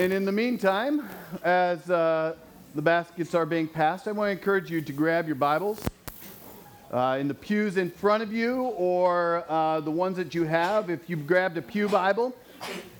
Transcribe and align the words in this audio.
And 0.00 0.14
in 0.14 0.24
the 0.24 0.32
meantime, 0.32 1.06
as 1.44 1.90
uh, 1.90 2.34
the 2.74 2.80
baskets 2.80 3.34
are 3.34 3.44
being 3.44 3.68
passed, 3.68 4.08
I 4.08 4.12
want 4.12 4.28
to 4.28 4.32
encourage 4.32 4.70
you 4.70 4.80
to 4.80 4.92
grab 4.94 5.26
your 5.26 5.34
Bibles 5.34 5.78
uh, 6.90 7.18
in 7.20 7.28
the 7.28 7.34
pews 7.34 7.76
in 7.76 7.90
front 7.90 8.22
of 8.22 8.32
you 8.32 8.62
or 8.62 9.44
uh, 9.46 9.80
the 9.80 9.90
ones 9.90 10.16
that 10.16 10.34
you 10.34 10.44
have. 10.44 10.88
If 10.88 11.10
you've 11.10 11.26
grabbed 11.26 11.58
a 11.58 11.60
Pew 11.60 11.86
Bible, 11.86 12.34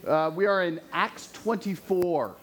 uh, 0.07 0.31
we 0.35 0.45
are 0.45 0.63
in 0.63 0.79
Acts 0.93 1.33
24, 1.33 2.35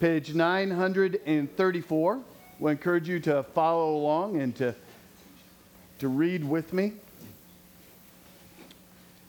page 0.00 0.32
934. 0.32 2.12
I 2.12 2.16
want 2.16 2.24
to 2.58 2.68
encourage 2.68 3.06
you 3.06 3.20
to 3.20 3.42
follow 3.54 3.96
along 3.96 4.40
and 4.40 4.56
to, 4.56 4.74
to 5.98 6.08
read 6.08 6.42
with 6.42 6.72
me. 6.72 6.94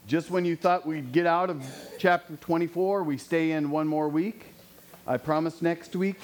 Just 0.08 0.32
when 0.32 0.46
you 0.46 0.56
thought 0.56 0.86
we'd 0.88 1.12
get 1.12 1.26
out 1.26 1.50
of 1.50 1.62
chapter 1.98 2.38
24, 2.38 3.04
we 3.04 3.18
stay 3.18 3.52
in 3.52 3.70
one 3.70 3.86
more 3.86 4.08
week. 4.08 4.51
I 5.08 5.18
promise 5.18 5.64
next 5.64 5.96
week, 5.96 6.20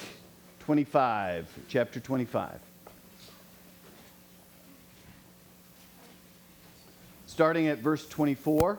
25, 0.60 1.48
chapter 1.68 1.98
25. 1.98 2.60
Starting 7.26 7.66
at 7.66 7.78
verse 7.78 8.08
24. 8.08 8.78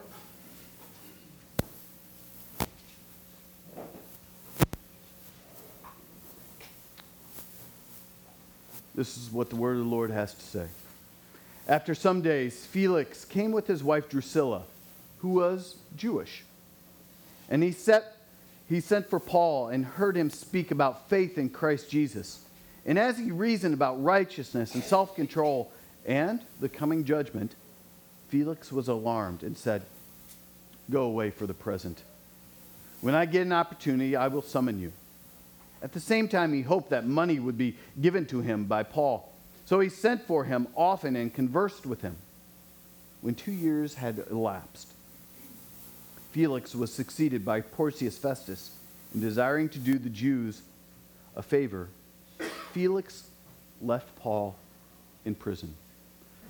This 8.94 9.18
is 9.18 9.30
what 9.30 9.50
the 9.50 9.56
word 9.56 9.76
of 9.76 9.84
the 9.84 9.90
Lord 9.90 10.10
has 10.10 10.32
to 10.32 10.42
say. 10.42 10.66
After 11.68 11.94
some 11.94 12.22
days, 12.22 12.64
Felix 12.64 13.26
came 13.26 13.52
with 13.52 13.66
his 13.66 13.84
wife 13.84 14.08
Drusilla, 14.08 14.62
who 15.18 15.28
was 15.28 15.76
Jewish. 15.94 16.42
And 17.50 17.62
he 17.62 17.72
set 17.72 18.19
he 18.70 18.80
sent 18.80 19.10
for 19.10 19.18
Paul 19.18 19.68
and 19.68 19.84
heard 19.84 20.16
him 20.16 20.30
speak 20.30 20.70
about 20.70 21.10
faith 21.10 21.36
in 21.36 21.50
Christ 21.50 21.90
Jesus. 21.90 22.44
And 22.86 22.98
as 23.00 23.18
he 23.18 23.32
reasoned 23.32 23.74
about 23.74 24.02
righteousness 24.02 24.76
and 24.76 24.84
self 24.84 25.16
control 25.16 25.72
and 26.06 26.40
the 26.60 26.68
coming 26.68 27.04
judgment, 27.04 27.56
Felix 28.28 28.70
was 28.70 28.86
alarmed 28.86 29.42
and 29.42 29.58
said, 29.58 29.82
Go 30.88 31.02
away 31.02 31.30
for 31.30 31.48
the 31.48 31.54
present. 31.54 32.02
When 33.00 33.14
I 33.14 33.26
get 33.26 33.42
an 33.42 33.52
opportunity, 33.52 34.14
I 34.14 34.28
will 34.28 34.40
summon 34.40 34.78
you. 34.78 34.92
At 35.82 35.92
the 35.92 36.00
same 36.00 36.28
time, 36.28 36.52
he 36.52 36.62
hoped 36.62 36.90
that 36.90 37.04
money 37.04 37.40
would 37.40 37.58
be 37.58 37.74
given 38.00 38.24
to 38.26 38.40
him 38.40 38.66
by 38.66 38.84
Paul. 38.84 39.32
So 39.64 39.80
he 39.80 39.88
sent 39.88 40.26
for 40.28 40.44
him 40.44 40.68
often 40.76 41.16
and 41.16 41.34
conversed 41.34 41.86
with 41.86 42.02
him. 42.02 42.16
When 43.20 43.34
two 43.34 43.52
years 43.52 43.94
had 43.94 44.24
elapsed, 44.30 44.92
Felix 46.32 46.76
was 46.76 46.92
succeeded 46.92 47.44
by 47.44 47.60
Porcius 47.60 48.16
Festus 48.16 48.70
and 49.12 49.20
desiring 49.20 49.68
to 49.70 49.78
do 49.80 49.98
the 49.98 50.08
Jews 50.08 50.62
a 51.34 51.42
favor. 51.42 51.88
Felix 52.72 53.24
left 53.82 54.14
Paul 54.16 54.54
in 55.24 55.34
prison. 55.34 55.74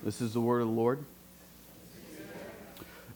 This 0.02 0.20
is 0.20 0.34
the 0.34 0.40
word 0.40 0.60
of 0.60 0.68
the 0.68 0.74
Lord. 0.74 1.02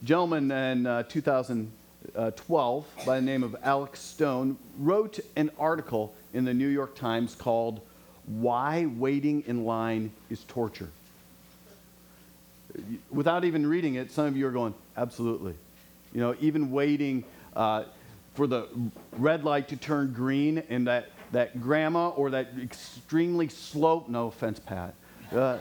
A 0.00 0.04
gentleman 0.04 0.50
in 0.50 0.86
uh, 0.86 1.02
2012 1.02 2.86
by 3.04 3.16
the 3.16 3.22
name 3.26 3.42
of 3.42 3.54
Alex 3.62 4.00
Stone 4.00 4.56
wrote 4.78 5.20
an 5.36 5.50
article 5.58 6.14
in 6.32 6.46
the 6.46 6.54
New 6.54 6.68
York 6.68 6.96
Times 6.96 7.34
called 7.34 7.82
Why 8.24 8.86
Waiting 8.86 9.44
in 9.46 9.66
Line 9.66 10.12
is 10.30 10.44
Torture. 10.44 10.88
Without 13.10 13.44
even 13.44 13.66
reading 13.66 13.96
it, 13.96 14.10
some 14.10 14.24
of 14.24 14.36
you 14.36 14.46
are 14.46 14.50
going, 14.50 14.74
absolutely. 14.96 15.54
You 16.14 16.20
know, 16.20 16.36
even 16.40 16.70
waiting 16.70 17.24
uh, 17.54 17.84
for 18.34 18.46
the 18.46 18.68
red 19.12 19.44
light 19.44 19.68
to 19.68 19.76
turn 19.76 20.12
green 20.12 20.62
and 20.68 20.86
that, 20.86 21.10
that 21.32 21.60
grandma 21.60 22.10
or 22.10 22.30
that 22.30 22.50
extremely 22.62 23.48
slow, 23.48 24.04
no 24.08 24.28
offense, 24.28 24.58
Pat, 24.60 24.94
uh, 25.32 25.58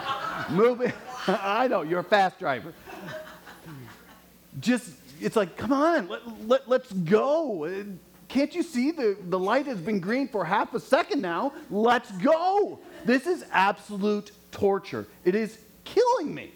moving, 0.50 0.92
I 1.26 1.68
know, 1.68 1.82
you're 1.82 2.00
a 2.00 2.04
fast 2.04 2.38
driver. 2.38 2.72
Just, 4.60 4.90
it's 5.20 5.36
like, 5.36 5.56
come 5.56 5.72
on, 5.72 6.08
let, 6.08 6.48
let, 6.48 6.68
let's 6.68 6.92
go. 6.92 7.84
Can't 8.28 8.54
you 8.54 8.62
see 8.62 8.90
the, 8.92 9.16
the 9.28 9.38
light 9.38 9.66
has 9.66 9.78
been 9.78 10.00
green 10.00 10.28
for 10.28 10.44
half 10.44 10.74
a 10.74 10.80
second 10.80 11.20
now? 11.20 11.52
Let's 11.70 12.10
go. 12.12 12.78
This 13.04 13.26
is 13.26 13.44
absolute 13.52 14.30
torture. 14.50 15.06
It 15.24 15.34
is 15.34 15.58
killing 15.84 16.34
me. 16.34 16.52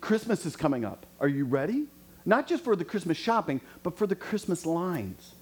Christmas 0.00 0.46
is 0.46 0.56
coming 0.56 0.84
up. 0.84 1.06
Are 1.20 1.28
you 1.28 1.44
ready? 1.44 1.86
Not 2.26 2.46
just 2.46 2.64
for 2.64 2.74
the 2.74 2.84
Christmas 2.84 3.16
shopping, 3.16 3.60
but 3.82 3.98
for 3.98 4.06
the 4.06 4.14
Christmas 4.14 4.64
lines. 4.64 5.34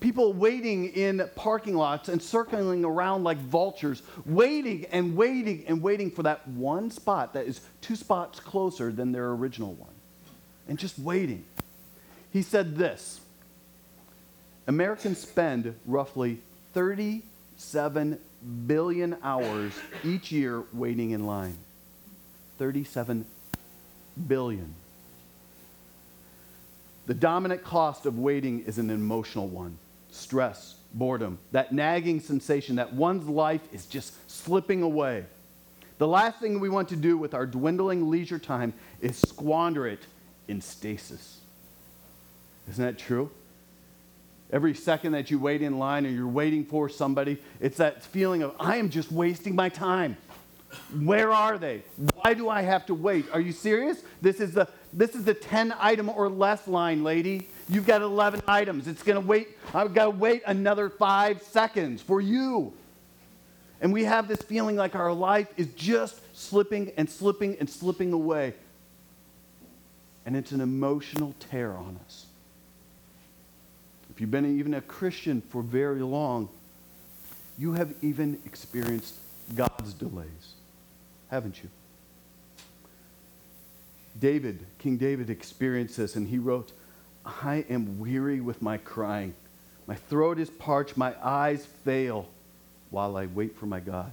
People 0.00 0.32
waiting 0.32 0.92
in 0.92 1.28
parking 1.34 1.74
lots 1.74 2.08
and 2.08 2.22
circling 2.22 2.84
around 2.84 3.24
like 3.24 3.38
vultures, 3.38 4.02
waiting 4.24 4.86
and 4.92 5.16
waiting 5.16 5.64
and 5.66 5.82
waiting 5.82 6.10
for 6.10 6.22
that 6.22 6.46
one 6.46 6.90
spot 6.90 7.32
that 7.34 7.46
is 7.46 7.60
two 7.80 7.96
spots 7.96 8.38
closer 8.38 8.92
than 8.92 9.10
their 9.10 9.30
original 9.30 9.72
one. 9.72 9.90
And 10.68 10.78
just 10.78 10.98
waiting. 10.98 11.44
He 12.32 12.42
said 12.42 12.76
this 12.76 13.20
Americans 14.68 15.18
spend 15.18 15.74
roughly 15.84 16.40
37 16.74 18.18
billion 18.66 19.16
hours 19.22 19.72
each 20.04 20.30
year 20.30 20.62
waiting 20.72 21.10
in 21.10 21.26
line. 21.26 21.56
37 22.58 23.24
billion. 24.28 24.74
The 27.08 27.14
dominant 27.14 27.64
cost 27.64 28.04
of 28.04 28.18
waiting 28.18 28.64
is 28.64 28.76
an 28.76 28.90
emotional 28.90 29.48
one 29.48 29.78
stress, 30.10 30.74
boredom, 30.92 31.38
that 31.52 31.72
nagging 31.72 32.20
sensation 32.20 32.76
that 32.76 32.92
one's 32.92 33.26
life 33.26 33.62
is 33.72 33.86
just 33.86 34.12
slipping 34.30 34.82
away. 34.82 35.24
The 35.96 36.06
last 36.06 36.38
thing 36.38 36.60
we 36.60 36.68
want 36.68 36.90
to 36.90 36.96
do 36.96 37.16
with 37.16 37.32
our 37.32 37.46
dwindling 37.46 38.10
leisure 38.10 38.38
time 38.38 38.74
is 39.00 39.16
squander 39.16 39.86
it 39.86 40.00
in 40.48 40.60
stasis. 40.60 41.40
Isn't 42.70 42.84
that 42.84 42.98
true? 42.98 43.30
Every 44.50 44.74
second 44.74 45.12
that 45.12 45.30
you 45.30 45.38
wait 45.38 45.62
in 45.62 45.78
line 45.78 46.04
or 46.04 46.10
you're 46.10 46.26
waiting 46.26 46.64
for 46.64 46.90
somebody, 46.90 47.38
it's 47.58 47.78
that 47.78 48.02
feeling 48.02 48.42
of, 48.42 48.54
I 48.60 48.76
am 48.76 48.90
just 48.90 49.10
wasting 49.10 49.54
my 49.54 49.70
time. 49.70 50.16
Where 51.02 51.32
are 51.32 51.56
they? 51.56 51.82
Why 52.14 52.34
do 52.34 52.50
I 52.50 52.62
have 52.62 52.84
to 52.86 52.94
wait? 52.94 53.26
Are 53.32 53.40
you 53.40 53.52
serious? 53.52 54.02
This 54.20 54.40
is 54.40 54.52
the 54.52 54.68
this 54.92 55.14
is 55.14 55.24
the 55.24 55.34
10 55.34 55.74
item 55.78 56.08
or 56.08 56.28
less 56.28 56.66
line, 56.66 57.04
lady. 57.04 57.48
You've 57.68 57.86
got 57.86 58.02
11 58.02 58.42
items. 58.48 58.88
It's 58.88 59.02
going 59.02 59.20
to 59.20 59.26
wait. 59.26 59.48
I've 59.74 59.94
got 59.94 60.04
to 60.04 60.10
wait 60.10 60.42
another 60.46 60.88
five 60.88 61.42
seconds 61.42 62.00
for 62.00 62.20
you. 62.20 62.72
And 63.80 63.92
we 63.92 64.04
have 64.04 64.26
this 64.28 64.42
feeling 64.42 64.76
like 64.76 64.94
our 64.94 65.12
life 65.12 65.48
is 65.56 65.68
just 65.74 66.20
slipping 66.36 66.92
and 66.96 67.08
slipping 67.08 67.56
and 67.60 67.68
slipping 67.68 68.12
away. 68.12 68.54
And 70.26 70.36
it's 70.36 70.52
an 70.52 70.60
emotional 70.60 71.34
tear 71.50 71.72
on 71.72 71.98
us. 72.04 72.26
If 74.10 74.20
you've 74.20 74.30
been 74.30 74.58
even 74.58 74.74
a 74.74 74.80
Christian 74.80 75.40
for 75.42 75.62
very 75.62 76.00
long, 76.00 76.48
you 77.56 77.72
have 77.74 77.94
even 78.02 78.40
experienced 78.44 79.14
God's 79.54 79.92
delays, 79.92 80.54
haven't 81.30 81.62
you? 81.62 81.68
David, 84.18 84.64
King 84.78 84.96
David 84.96 85.30
experienced 85.30 85.96
this, 85.96 86.16
and 86.16 86.28
he 86.28 86.38
wrote, 86.38 86.72
I 87.24 87.64
am 87.68 87.98
weary 87.98 88.40
with 88.40 88.62
my 88.62 88.78
crying. 88.78 89.34
My 89.86 89.94
throat 89.94 90.38
is 90.38 90.50
parched, 90.50 90.96
my 90.96 91.14
eyes 91.22 91.64
fail 91.84 92.28
while 92.90 93.16
I 93.16 93.26
wait 93.26 93.56
for 93.56 93.66
my 93.66 93.80
God. 93.80 94.12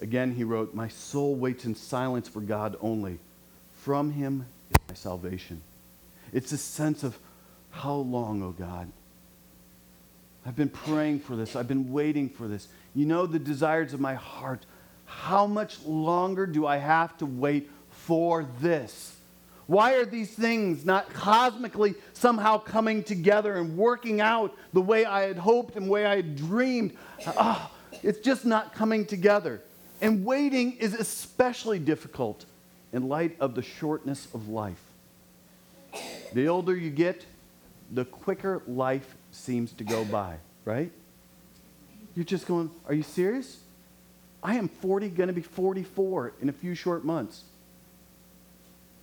Again, 0.00 0.34
he 0.34 0.44
wrote, 0.44 0.74
My 0.74 0.88
soul 0.88 1.34
waits 1.34 1.64
in 1.64 1.74
silence 1.74 2.28
for 2.28 2.40
God 2.40 2.76
only. 2.80 3.18
From 3.74 4.12
him 4.12 4.46
is 4.70 4.76
my 4.88 4.94
salvation. 4.94 5.60
It's 6.32 6.52
a 6.52 6.58
sense 6.58 7.02
of, 7.02 7.18
How 7.70 7.94
long, 7.94 8.42
O 8.42 8.46
oh 8.46 8.50
God? 8.52 8.90
I've 10.46 10.56
been 10.56 10.70
praying 10.70 11.20
for 11.20 11.36
this. 11.36 11.54
I've 11.54 11.68
been 11.68 11.92
waiting 11.92 12.30
for 12.30 12.48
this. 12.48 12.68
You 12.94 13.04
know 13.04 13.26
the 13.26 13.38
desires 13.38 13.92
of 13.92 14.00
my 14.00 14.14
heart. 14.14 14.64
How 15.04 15.46
much 15.46 15.82
longer 15.84 16.46
do 16.46 16.66
I 16.66 16.78
have 16.78 17.16
to 17.18 17.26
wait 17.26 17.68
for 18.10 18.44
this? 18.60 19.14
Why 19.68 19.92
are 19.92 20.04
these 20.04 20.32
things 20.32 20.84
not 20.84 21.14
cosmically 21.14 21.94
somehow 22.12 22.58
coming 22.58 23.04
together 23.04 23.54
and 23.54 23.76
working 23.76 24.20
out 24.20 24.52
the 24.72 24.80
way 24.80 25.04
I 25.04 25.28
had 25.28 25.38
hoped 25.38 25.76
and 25.76 25.86
the 25.86 25.90
way 25.92 26.06
I 26.06 26.16
had 26.16 26.34
dreamed? 26.34 26.96
Oh, 27.24 27.70
it's 28.02 28.18
just 28.18 28.44
not 28.44 28.74
coming 28.74 29.06
together. 29.06 29.62
And 30.00 30.24
waiting 30.24 30.72
is 30.72 30.92
especially 30.92 31.78
difficult 31.78 32.46
in 32.92 33.08
light 33.08 33.36
of 33.38 33.54
the 33.54 33.62
shortness 33.62 34.26
of 34.34 34.48
life. 34.48 34.82
The 36.32 36.48
older 36.48 36.74
you 36.74 36.90
get, 36.90 37.24
the 37.92 38.06
quicker 38.06 38.60
life 38.66 39.14
seems 39.30 39.70
to 39.74 39.84
go 39.84 40.04
by, 40.04 40.38
right? 40.64 40.90
You're 42.16 42.24
just 42.24 42.48
going, 42.48 42.72
Are 42.88 42.94
you 42.94 43.04
serious? 43.04 43.60
I 44.42 44.56
am 44.56 44.66
40, 44.66 45.10
going 45.10 45.28
to 45.28 45.32
be 45.32 45.42
44 45.42 46.32
in 46.42 46.48
a 46.48 46.52
few 46.52 46.74
short 46.74 47.04
months. 47.04 47.44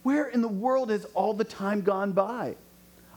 Where 0.07 0.27
in 0.27 0.41
the 0.41 0.47
world 0.47 0.89
has 0.89 1.03
all 1.15 1.33
the 1.33 1.43
time 1.43 1.81
gone 1.81 2.13
by? 2.13 2.55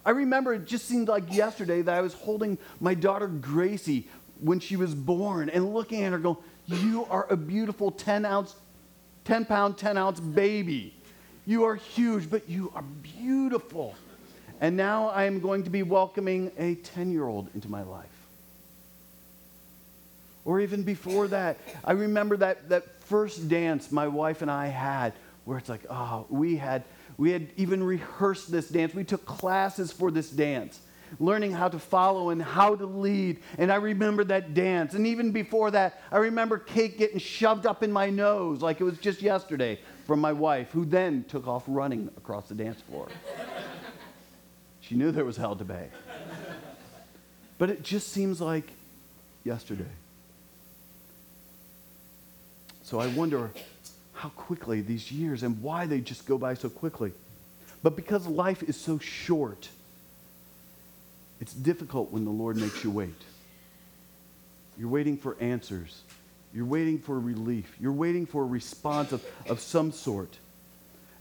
I 0.05 0.11
remember 0.11 0.55
it 0.55 0.67
just 0.67 0.87
seemed 0.87 1.07
like 1.07 1.33
yesterday 1.33 1.83
that 1.83 1.95
I 1.95 2.01
was 2.01 2.15
holding 2.15 2.59
my 2.81 2.95
daughter 2.95 3.29
Gracie 3.29 4.09
when 4.41 4.59
she 4.59 4.75
was 4.75 4.93
born 4.93 5.51
and 5.51 5.73
looking 5.73 6.03
at 6.03 6.11
her 6.11 6.19
going, 6.19 6.39
You 6.67 7.07
are 7.09 7.29
a 7.31 7.37
beautiful 7.37 7.93
10 7.93 8.25
ounce, 8.25 8.57
10 9.25 9.45
pound, 9.45 9.79
10 9.79 9.97
ounce 9.99 10.19
baby. 10.19 10.93
You 11.47 11.63
are 11.63 11.77
huge, 11.77 12.29
but 12.29 12.49
you 12.49 12.73
are 12.75 12.83
beautiful. 12.83 13.95
And 14.61 14.77
now 14.77 15.11
I 15.11 15.27
am 15.27 15.39
going 15.39 15.63
to 15.63 15.71
be 15.71 15.85
welcoming 15.85 16.51
a 16.59 16.75
10 16.75 17.13
year 17.13 17.29
old 17.29 17.51
into 17.55 17.69
my 17.69 17.85
life. 17.85 18.09
Or 20.45 20.59
even 20.59 20.83
before 20.83 21.29
that, 21.29 21.57
I 21.85 21.93
remember 21.93 22.37
that, 22.39 22.69
that 22.71 23.01
first 23.05 23.49
dance 23.49 23.93
my 23.93 24.09
wife 24.09 24.43
and 24.43 24.51
I 24.51 24.67
had 24.67 25.13
where 25.45 25.59
it's 25.59 25.69
like, 25.69 25.85
oh, 25.91 26.27
we 26.29 26.57
had, 26.57 26.85
we 27.17 27.31
had 27.31 27.49
even 27.57 27.83
rehearsed 27.83 28.51
this 28.51 28.69
dance. 28.69 28.95
We 28.95 29.05
took 29.05 29.25
classes 29.25 29.93
for 29.93 30.11
this 30.11 30.31
dance, 30.31 30.81
learning 31.19 31.53
how 31.53 31.69
to 31.69 31.79
follow 31.79 32.31
and 32.31 32.43
how 32.43 32.77
to 32.77 32.87
lead. 32.87 33.41
And 33.59 33.73
I 33.73 33.77
remember 33.77 34.25
that 34.25 34.55
dance. 34.55 34.95
And 34.95 35.07
even 35.07 35.33
before 35.33 35.71
that, 35.73 36.03
I 36.13 36.19
remember 36.19 36.59
cake 36.59 36.99
getting 36.99 37.19
shoved 37.19 37.67
up 37.67 37.83
in 37.83 37.91
my 37.91 38.11
nose 38.11 38.63
like 38.63 38.81
it 38.81 38.85
was 38.85 38.99
just 38.99 39.23
yesterday 39.23 39.79
from 40.07 40.21
my 40.21 40.33
wife, 40.33 40.71
who 40.73 40.85
then 40.85 41.25
took 41.29 41.47
off 41.47 41.65
running 41.67 42.11
across 42.17 42.49
the 42.49 42.55
dance 42.55 42.81
floor. 42.83 43.09
she 44.81 44.95
knew 44.95 45.11
there 45.11 45.25
was 45.25 45.37
hell 45.37 45.57
to 45.57 45.65
pay. 45.65 45.89
But 47.59 47.71
it 47.71 47.83
just 47.83 48.09
seems 48.09 48.41
like 48.41 48.71
yesterday. 49.45 49.85
So 52.83 52.99
I 52.99 53.07
wonder 53.09 53.51
how 54.21 54.29
quickly 54.31 54.83
these 54.83 55.11
years 55.11 55.43
and 55.43 55.63
why 55.63 55.87
they 55.87 55.99
just 55.99 56.27
go 56.27 56.37
by 56.37 56.53
so 56.53 56.69
quickly. 56.69 57.11
But 57.83 57.97
because 57.97 58.27
life 58.27 58.63
is 58.63 58.77
so 58.77 58.99
short, 58.99 59.71
it's 61.41 61.55
difficult 61.55 62.13
when 62.13 62.27
the 62.27 62.31
Lord 62.31 62.59
makes 62.59 62.85
you 62.85 62.91
wait. 62.91 63.15
You're 64.79 64.91
waiting 64.91 65.17
for 65.17 65.39
answers. 65.41 66.03
You're 66.53 66.67
waiting 66.67 66.99
for 66.99 67.19
relief. 67.19 67.75
You're 67.81 67.93
waiting 67.93 68.27
for 68.27 68.43
a 68.43 68.47
response 68.47 69.13
of, 69.13 69.25
of 69.49 69.59
some 69.59 69.91
sort. 69.91 70.37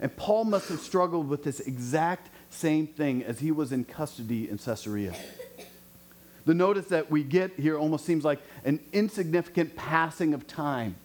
And 0.01 0.13
Paul 0.17 0.43
must 0.43 0.67
have 0.67 0.81
struggled 0.81 1.29
with 1.29 1.45
this 1.45 1.61
exact 1.61 2.29
same 2.49 2.85
thing 2.85 3.23
as 3.23 3.39
he 3.39 3.51
was 3.51 3.71
in 3.71 3.85
custody 3.85 4.49
in 4.49 4.57
Caesarea. 4.57 5.13
The 6.45 6.53
notice 6.53 6.87
that 6.87 7.09
we 7.09 7.23
get 7.23 7.53
here 7.57 7.77
almost 7.77 8.05
seems 8.05 8.25
like 8.25 8.39
an 8.65 8.81
insignificant 8.91 9.77
passing 9.77 10.33
of 10.33 10.47
time 10.47 10.95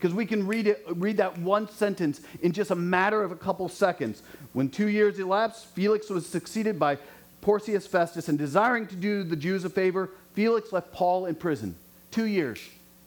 because 0.00 0.14
we 0.14 0.24
can 0.24 0.46
read, 0.46 0.66
it, 0.66 0.82
read 0.88 1.18
that 1.18 1.36
one 1.36 1.68
sentence 1.68 2.22
in 2.40 2.52
just 2.52 2.70
a 2.70 2.74
matter 2.74 3.22
of 3.22 3.32
a 3.32 3.36
couple 3.36 3.68
seconds. 3.68 4.22
When 4.54 4.70
two 4.70 4.88
years 4.88 5.18
elapsed, 5.18 5.66
Felix 5.66 6.08
was 6.08 6.26
succeeded 6.26 6.78
by 6.78 6.96
Porcius 7.42 7.86
Festus, 7.86 8.30
and 8.30 8.38
desiring 8.38 8.86
to 8.86 8.96
do 8.96 9.22
the 9.22 9.36
Jews 9.36 9.62
a 9.66 9.68
favor, 9.68 10.08
Felix 10.32 10.72
left 10.72 10.90
Paul 10.92 11.26
in 11.26 11.34
prison. 11.34 11.74
Two 12.10 12.24
years, 12.24 12.58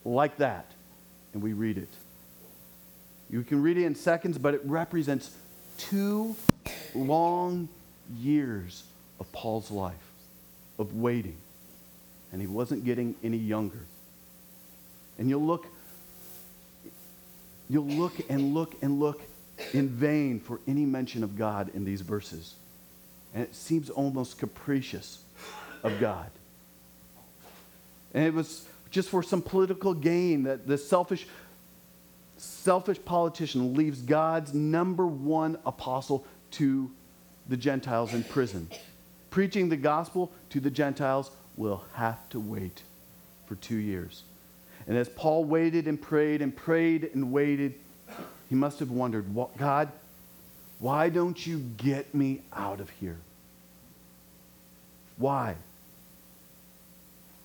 like 0.05 0.37
that. 0.37 0.71
And 1.33 1.41
we 1.41 1.53
read 1.53 1.79
it. 1.79 1.89
You 3.31 3.41
can 3.41 3.63
read 3.63 3.79
it 3.79 3.85
in 3.85 3.95
seconds, 3.95 4.37
but 4.37 4.53
it 4.53 4.61
represents 4.63 5.31
two 5.79 6.35
long 6.93 7.69
years 8.19 8.83
of 9.19 9.31
Paul's 9.31 9.71
life, 9.71 9.95
of 10.77 10.95
waiting. 10.95 11.37
And 12.31 12.39
he 12.39 12.45
wasn't 12.45 12.85
getting 12.85 13.15
any 13.23 13.37
younger. 13.37 13.85
And 15.17 15.27
you'll 15.27 15.41
look 15.41 15.65
You'll 17.69 17.85
look 17.85 18.13
and 18.29 18.53
look 18.53 18.75
and 18.81 18.99
look 18.99 19.21
in 19.73 19.87
vain 19.87 20.39
for 20.39 20.59
any 20.67 20.85
mention 20.85 21.23
of 21.23 21.37
God 21.37 21.71
in 21.73 21.85
these 21.85 22.01
verses. 22.01 22.55
And 23.33 23.43
it 23.43 23.55
seems 23.55 23.89
almost 23.89 24.37
capricious 24.37 25.19
of 25.83 25.99
God. 25.99 26.29
And 28.13 28.25
it 28.25 28.33
was 28.33 28.67
just 28.91 29.09
for 29.09 29.23
some 29.23 29.41
political 29.41 29.93
gain 29.93 30.43
that 30.43 30.67
the 30.67 30.77
selfish, 30.77 31.25
selfish 32.37 33.03
politician 33.03 33.73
leaves 33.73 34.01
God's 34.01 34.53
number 34.53 35.07
one 35.07 35.57
apostle 35.65 36.25
to 36.51 36.91
the 37.49 37.57
Gentiles 37.57 38.13
in 38.13 38.23
prison. 38.23 38.69
Preaching 39.31 39.69
the 39.69 39.77
gospel 39.77 40.31
to 40.51 40.59
the 40.59 40.69
Gentiles 40.69 41.31
will 41.57 41.83
have 41.93 42.29
to 42.29 42.39
wait 42.39 42.83
for 43.47 43.55
two 43.55 43.77
years. 43.77 44.23
And 44.87 44.97
as 44.97 45.09
Paul 45.09 45.45
waited 45.45 45.87
and 45.87 46.01
prayed 46.01 46.41
and 46.41 46.55
prayed 46.55 47.09
and 47.13 47.31
waited, 47.31 47.75
he 48.49 48.55
must 48.55 48.79
have 48.79 48.91
wondered, 48.91 49.25
God, 49.57 49.91
why 50.79 51.09
don't 51.09 51.45
you 51.45 51.59
get 51.77 52.13
me 52.13 52.41
out 52.53 52.79
of 52.79 52.89
here? 52.89 53.17
Why? 55.17 55.55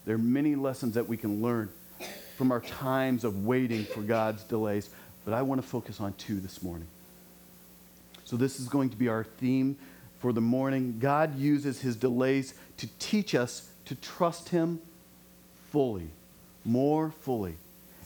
There 0.05 0.15
are 0.15 0.19
many 0.19 0.57
lessons 0.57 0.95
that 0.95 1.09
we 1.09 1.17
can 1.17 1.43
learn 1.43 1.69
from 2.37 2.51
our 2.51 2.61
times 2.61 3.25
of 3.25 3.45
waiting 3.45 3.85
for 3.85 4.01
God's 4.01 4.43
delays, 4.45 4.91
but 5.25 5.35
I 5.35 5.43
want 5.43 5.61
to 5.61 5.67
focus 5.67 6.01
on 6.01 6.15
two 6.15 6.41
this 6.41 6.63
morning. 6.63 6.89
So, 8.25 8.37
this 8.37 8.61
is 8.61 8.69
going 8.69 8.91
to 8.91 8.97
be 8.97 9.09
our 9.09 9.25
theme 9.25 9.77
for 10.19 10.33
the 10.33 10.41
morning. 10.41 10.99
God 10.99 11.39
uses 11.39 11.81
his 11.81 11.97
delays 11.97 12.55
to 12.79 12.87
teach 12.99 13.35
us 13.35 13.69
to 13.87 13.95
trust 13.95 14.51
him 14.51 14.81
fully 15.71 16.11
more 16.69 17.11
fully 17.23 17.57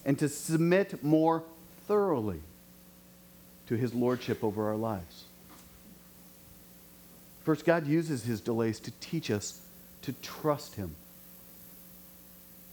and 0.05 0.19
to 0.19 0.29
submit 0.29 1.03
more 1.03 1.43
thoroughly 1.87 2.41
to 3.67 3.76
his 3.76 3.93
lordship 3.93 4.43
over 4.44 4.69
our 4.69 4.76
lives. 4.76 5.25
First, 7.44 7.64
God 7.64 7.87
uses 7.87 8.23
his 8.23 8.41
delays 8.41 8.79
to 8.81 8.93
teach 9.00 9.31
us 9.31 9.61
to 10.03 10.12
trust 10.14 10.76
him 10.76 10.94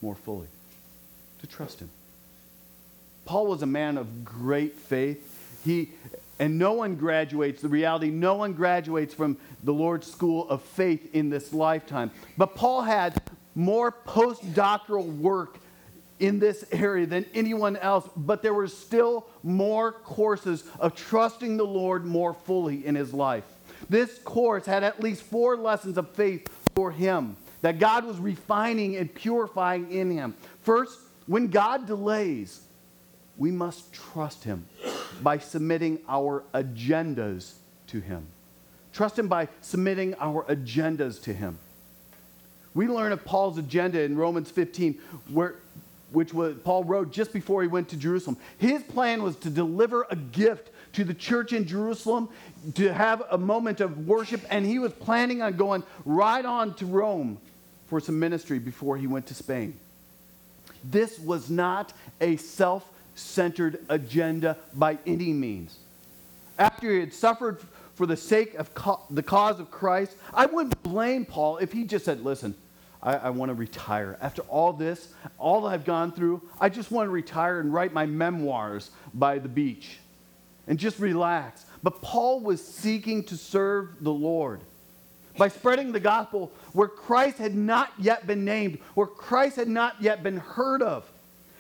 more 0.02 0.16
fully, 0.16 0.48
to 1.42 1.48
trust 1.48 1.80
him. 1.80 1.90
Paul 3.26 3.48
was 3.48 3.62
a 3.62 3.68
man 3.68 3.98
of 3.98 4.24
great 4.24 4.74
faith. 4.74 5.62
He, 5.66 5.90
and 6.40 6.58
no 6.58 6.74
one 6.74 6.96
graduates, 6.96 7.62
the 7.62 7.68
reality, 7.68 8.10
no 8.10 8.36
one 8.36 8.54
graduates 8.54 9.14
from 9.14 9.38
the 9.64 9.74
Lord's 9.74 10.10
school 10.10 10.48
of 10.50 10.62
faith 10.62 11.14
in 11.14 11.30
this 11.30 11.52
lifetime. 11.52 12.12
But 12.38 12.56
Paul 12.56 12.84
had 12.84 13.20
more 13.56 13.92
postdoctoral 13.92 15.18
work 15.18 15.58
in 16.20 16.40
this 16.40 16.66
area 16.72 17.06
than 17.06 17.26
anyone 17.34 17.78
else, 17.78 18.08
but 18.16 18.42
there 18.42 18.54
were 18.54 18.68
still 18.68 19.26
more 19.44 19.92
courses 19.92 20.64
of 20.80 20.96
trusting 20.96 21.58
the 21.58 21.66
Lord 21.66 22.06
more 22.06 22.34
fully 22.34 22.86
in 22.86 22.96
his 22.96 23.14
life. 23.14 23.46
This 23.90 24.20
course 24.20 24.66
had 24.66 24.84
at 24.84 25.02
least 25.02 25.24
four 25.24 25.56
lessons 25.56 25.98
of 25.98 26.10
faith 26.12 26.48
for 26.76 26.92
him 26.92 27.38
that 27.62 27.80
God 27.80 28.06
was 28.06 28.18
refining 28.20 28.98
and 28.98 29.14
purifying 29.14 29.92
in 29.92 30.12
him. 30.12 30.36
First, 30.62 31.00
when 31.28 31.48
God 31.48 31.88
delays, 31.88 32.62
we 33.38 33.52
must 33.52 33.94
trust 33.94 34.44
him 34.44 34.66
by 35.22 35.38
submitting 35.38 36.00
our 36.08 36.44
agendas 36.54 37.54
to 37.88 38.00
him. 38.00 38.28
Trust 38.94 39.18
him 39.18 39.28
by 39.28 39.48
submitting 39.62 40.16
our 40.20 40.44
agendas 40.46 41.22
to 41.24 41.34
him. 41.34 41.58
We 42.74 42.88
learn 42.88 43.12
of 43.12 43.26
Paul's 43.26 43.58
agenda 43.58 44.02
in 44.02 44.18
Romans 44.18 44.52
15, 44.52 45.00
where 45.30 45.56
which 46.12 46.34
was, 46.34 46.56
Paul 46.64 46.84
wrote 46.84 47.12
just 47.12 47.34
before 47.34 47.62
he 47.62 47.68
went 47.68 47.90
to 47.90 47.98
Jerusalem. 47.98 48.38
His 48.58 48.84
plan 48.84 49.24
was 49.24 49.36
to 49.38 49.50
deliver 49.50 50.08
a 50.10 50.16
gift 50.16 50.70
to 50.94 51.04
the 51.04 51.14
church 51.14 51.54
in 51.54 51.66
Jerusalem, 51.66 52.30
to 52.76 52.92
have 52.94 53.24
a 53.32 53.38
moment 53.38 53.80
of 53.80 54.08
worship, 54.08 54.42
and 54.50 54.66
he 54.66 54.80
was 54.80 54.92
planning 54.94 55.42
on 55.42 55.56
going 55.56 55.84
right 56.06 56.44
on 56.44 56.74
to 56.76 56.86
Rome 56.86 57.38
for 57.88 58.00
some 58.00 58.20
ministry 58.20 58.60
before 58.60 58.98
he 58.98 59.08
went 59.08 59.28
to 59.28 59.34
Spain. 59.34 59.80
This 60.84 61.20
was 61.20 61.50
not 61.50 61.94
a 62.22 62.38
self 62.38 62.90
centered 63.16 63.84
agenda 63.90 64.58
by 64.74 64.98
any 65.06 65.34
means. 65.34 65.78
After 66.58 66.92
he 66.92 67.00
had 67.00 67.14
suffered 67.14 67.60
for 67.96 68.06
the 68.06 68.18
sake 68.18 68.56
of 68.56 68.74
co- 68.74 69.02
the 69.10 69.24
cause 69.24 69.60
of 69.60 69.70
Christ, 69.72 70.16
I 70.34 70.46
wouldn't 70.46 70.82
blame 70.84 71.26
Paul 71.26 71.58
if 71.58 71.74
he 71.74 71.84
just 71.84 72.06
said, 72.06 72.24
Listen, 72.24 72.56
I, 73.02 73.16
I 73.16 73.30
want 73.30 73.50
to 73.50 73.54
retire. 73.54 74.18
After 74.22 74.42
all 74.44 74.74
this, 74.74 75.14
all 75.38 75.66
I've 75.66 75.86
gone 75.86 76.12
through, 76.12 76.42
I 76.60 76.70
just 76.70 76.92
want 76.92 77.08
to 77.08 77.12
retire 77.12 77.60
and 77.60 77.74
write 77.74 77.94
my 77.94 78.06
memoirs 78.06 78.92
by 79.14 79.40
the 79.40 79.50
beach 79.50 79.98
and 80.68 80.78
just 80.78 81.00
relax. 81.00 81.66
But 81.82 82.02
Paul 82.02 82.42
was 82.42 82.66
seeking 82.66 83.24
to 83.26 83.38
serve 83.38 84.02
the 84.02 84.12
Lord 84.12 84.60
by 85.38 85.48
spreading 85.48 85.92
the 85.92 86.00
gospel 86.00 86.52
where 86.74 86.88
Christ 86.88 87.38
had 87.38 87.56
not 87.56 87.92
yet 87.98 88.28
been 88.28 88.44
named, 88.44 88.80
where 88.94 89.08
Christ 89.08 89.56
had 89.56 89.70
not 89.70 90.02
yet 90.02 90.22
been 90.22 90.38
heard 90.38 90.82
of. 90.82 91.10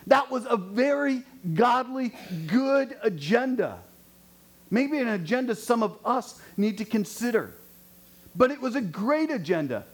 That 0.08 0.29
was 0.29 0.46
a 0.50 0.58
very 0.58 1.24
godly, 1.53 2.13
good 2.48 2.98
agenda. 3.01 3.79
Maybe 4.69 5.00
an 5.00 5.08
agenda 5.08 5.55
some 5.55 5.81
of 5.81 5.98
us 6.05 6.39
need 6.58 6.77
to 6.79 6.86
consider. 6.86 7.53
But 8.36 8.51
it 8.51 8.62
was 8.62 8.75
a 8.75 8.81
great 8.81 9.31
agenda. 9.31 9.86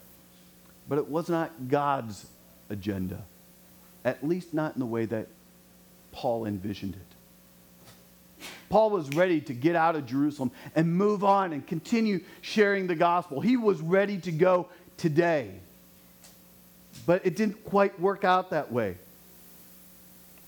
But 0.87 0.97
it 0.97 1.07
was 1.07 1.29
not 1.29 1.67
God's 1.67 2.25
agenda, 2.69 3.23
at 4.03 4.25
least 4.27 4.53
not 4.53 4.73
in 4.73 4.79
the 4.79 4.85
way 4.85 5.05
that 5.05 5.27
Paul 6.11 6.45
envisioned 6.45 6.95
it. 6.95 8.45
Paul 8.69 8.89
was 8.89 9.09
ready 9.09 9.41
to 9.41 9.53
get 9.53 9.75
out 9.75 9.95
of 9.95 10.05
Jerusalem 10.05 10.51
and 10.75 10.93
move 10.93 11.23
on 11.23 11.53
and 11.53 11.65
continue 11.65 12.21
sharing 12.41 12.87
the 12.87 12.95
gospel. 12.95 13.39
He 13.39 13.57
was 13.57 13.79
ready 13.81 14.17
to 14.19 14.31
go 14.31 14.67
today. 14.97 15.51
But 17.05 17.25
it 17.25 17.35
didn't 17.35 17.63
quite 17.65 17.99
work 17.99 18.23
out 18.23 18.49
that 18.49 18.71
way. 18.71 18.97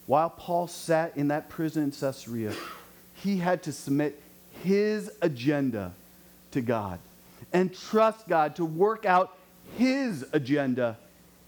While 0.08 0.29
Paul 0.29 0.67
sat 0.67 1.17
in 1.17 1.27
that 1.29 1.50
prison 1.50 1.84
in 1.84 1.91
Caesarea, 1.91 2.53
he 3.15 3.38
had 3.38 3.63
to 3.63 3.72
submit 3.72 4.22
his 4.63 5.12
agenda 5.22 5.94
to 6.51 6.62
God 6.62 7.00
and 7.53 7.74
trust 7.75 8.27
God 8.27 8.56
to 8.56 8.65
work 8.65 9.06
out 9.06 9.37
his 9.77 10.25
agenda 10.33 10.97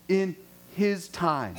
in 0.08 0.36
his 0.76 1.08
time. 1.10 1.56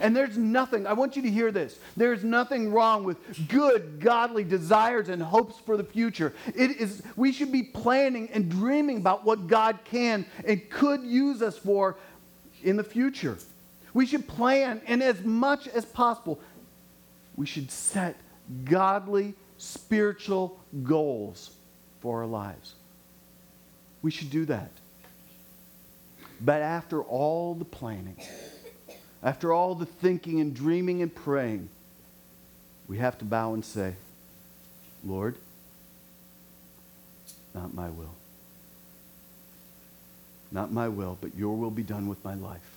And 0.00 0.16
there's 0.16 0.36
nothing, 0.36 0.86
I 0.86 0.94
want 0.94 1.16
you 1.16 1.22
to 1.22 1.30
hear 1.30 1.52
this. 1.52 1.78
There's 1.96 2.24
nothing 2.24 2.72
wrong 2.72 3.04
with 3.04 3.48
good, 3.48 4.00
godly 4.00 4.42
desires 4.42 5.08
and 5.08 5.22
hopes 5.22 5.58
for 5.64 5.76
the 5.76 5.84
future. 5.84 6.32
It 6.54 6.72
is, 6.80 7.02
we 7.14 7.32
should 7.32 7.52
be 7.52 7.62
planning 7.62 8.28
and 8.32 8.50
dreaming 8.50 8.96
about 8.96 9.24
what 9.24 9.46
God 9.46 9.80
can 9.84 10.26
and 10.46 10.68
could 10.70 11.02
use 11.02 11.42
us 11.42 11.58
for 11.58 11.96
in 12.62 12.76
the 12.76 12.84
future. 12.84 13.38
We 13.94 14.06
should 14.06 14.26
plan, 14.26 14.80
and 14.86 15.02
as 15.02 15.22
much 15.22 15.68
as 15.68 15.84
possible, 15.84 16.40
we 17.36 17.46
should 17.46 17.70
set 17.70 18.16
godly, 18.64 19.34
spiritual 19.58 20.58
goals 20.82 21.50
for 22.00 22.22
our 22.22 22.26
lives. 22.26 22.74
We 24.00 24.10
should 24.10 24.30
do 24.30 24.46
that. 24.46 24.70
But 26.44 26.60
after 26.60 27.02
all 27.02 27.54
the 27.54 27.64
planning, 27.64 28.16
after 29.22 29.52
all 29.52 29.76
the 29.76 29.86
thinking 29.86 30.40
and 30.40 30.52
dreaming 30.52 31.00
and 31.00 31.14
praying, 31.14 31.68
we 32.88 32.98
have 32.98 33.16
to 33.18 33.24
bow 33.24 33.54
and 33.54 33.64
say, 33.64 33.94
Lord, 35.04 35.36
not 37.54 37.72
my 37.72 37.90
will. 37.90 38.14
Not 40.50 40.72
my 40.72 40.88
will, 40.88 41.16
but 41.20 41.36
your 41.36 41.56
will 41.56 41.70
be 41.70 41.84
done 41.84 42.08
with 42.08 42.22
my 42.24 42.34
life. 42.34 42.76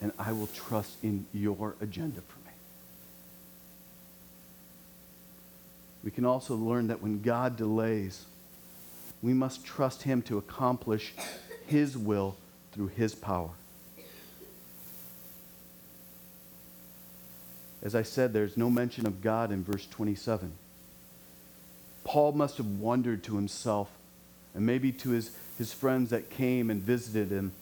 And 0.00 0.12
I 0.16 0.30
will 0.32 0.46
trust 0.46 0.96
in 1.02 1.26
your 1.34 1.74
agenda 1.80 2.20
for 2.20 2.38
me. 2.46 2.52
We 6.04 6.12
can 6.12 6.24
also 6.24 6.54
learn 6.54 6.86
that 6.86 7.02
when 7.02 7.20
God 7.20 7.56
delays, 7.56 8.26
we 9.22 9.34
must 9.34 9.64
trust 9.64 10.04
him 10.04 10.22
to 10.22 10.38
accomplish 10.38 11.12
his 11.68 11.96
will 11.96 12.36
through 12.72 12.88
his 12.88 13.14
power. 13.14 13.50
As 17.82 17.94
I 17.94 18.02
said, 18.02 18.32
there's 18.32 18.56
no 18.56 18.70
mention 18.70 19.06
of 19.06 19.22
God 19.22 19.52
in 19.52 19.62
verse 19.62 19.86
27. 19.86 20.52
Paul 22.04 22.32
must 22.32 22.56
have 22.56 22.66
wondered 22.66 23.22
to 23.24 23.36
himself, 23.36 23.90
and 24.54 24.66
maybe 24.66 24.90
to 24.92 25.10
his, 25.10 25.30
his 25.58 25.72
friends 25.72 26.10
that 26.10 26.30
came 26.30 26.70
and 26.70 26.82
visited 26.82 27.30
him, 27.30 27.52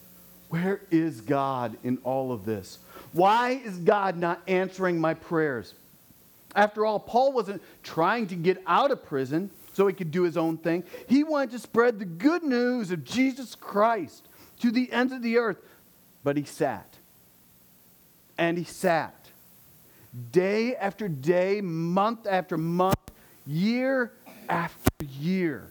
where 0.49 0.81
is 0.89 1.21
God 1.21 1.77
in 1.83 1.97
all 2.03 2.31
of 2.31 2.45
this? 2.45 2.79
Why 3.11 3.51
is 3.51 3.77
God 3.77 4.17
not 4.17 4.41
answering 4.47 4.99
my 4.99 5.13
prayers? 5.13 5.73
After 6.55 6.85
all, 6.85 6.99
Paul 6.99 7.33
wasn't 7.33 7.61
trying 7.83 8.27
to 8.27 8.35
get 8.35 8.63
out 8.65 8.89
of 8.89 9.03
prison 9.05 9.51
so 9.77 9.85
he 9.85 9.93
could 9.93 10.09
do 10.09 10.23
his 10.23 10.37
own 10.37 10.57
thing. 10.57 10.83
He 11.07 11.23
wanted 11.23 11.51
to 11.51 11.59
spread 11.59 11.99
the 11.99 12.05
good 12.05 12.41
news 12.41 12.89
of 12.89 13.03
Jesus 13.03 13.53
Christ 13.53 14.27
to 14.59 14.71
the 14.71 14.91
ends 14.91 15.13
of 15.13 15.21
the 15.21 15.37
earth. 15.37 15.59
But 16.23 16.35
he 16.35 16.45
sat. 16.45 16.95
And 18.39 18.57
he 18.57 18.63
sat 18.63 19.13
day 20.31 20.75
after 20.75 21.07
day, 21.07 21.61
month 21.61 22.25
after 22.25 22.57
month, 22.57 22.97
year 23.45 24.13
after 24.49 25.05
year. 25.05 25.69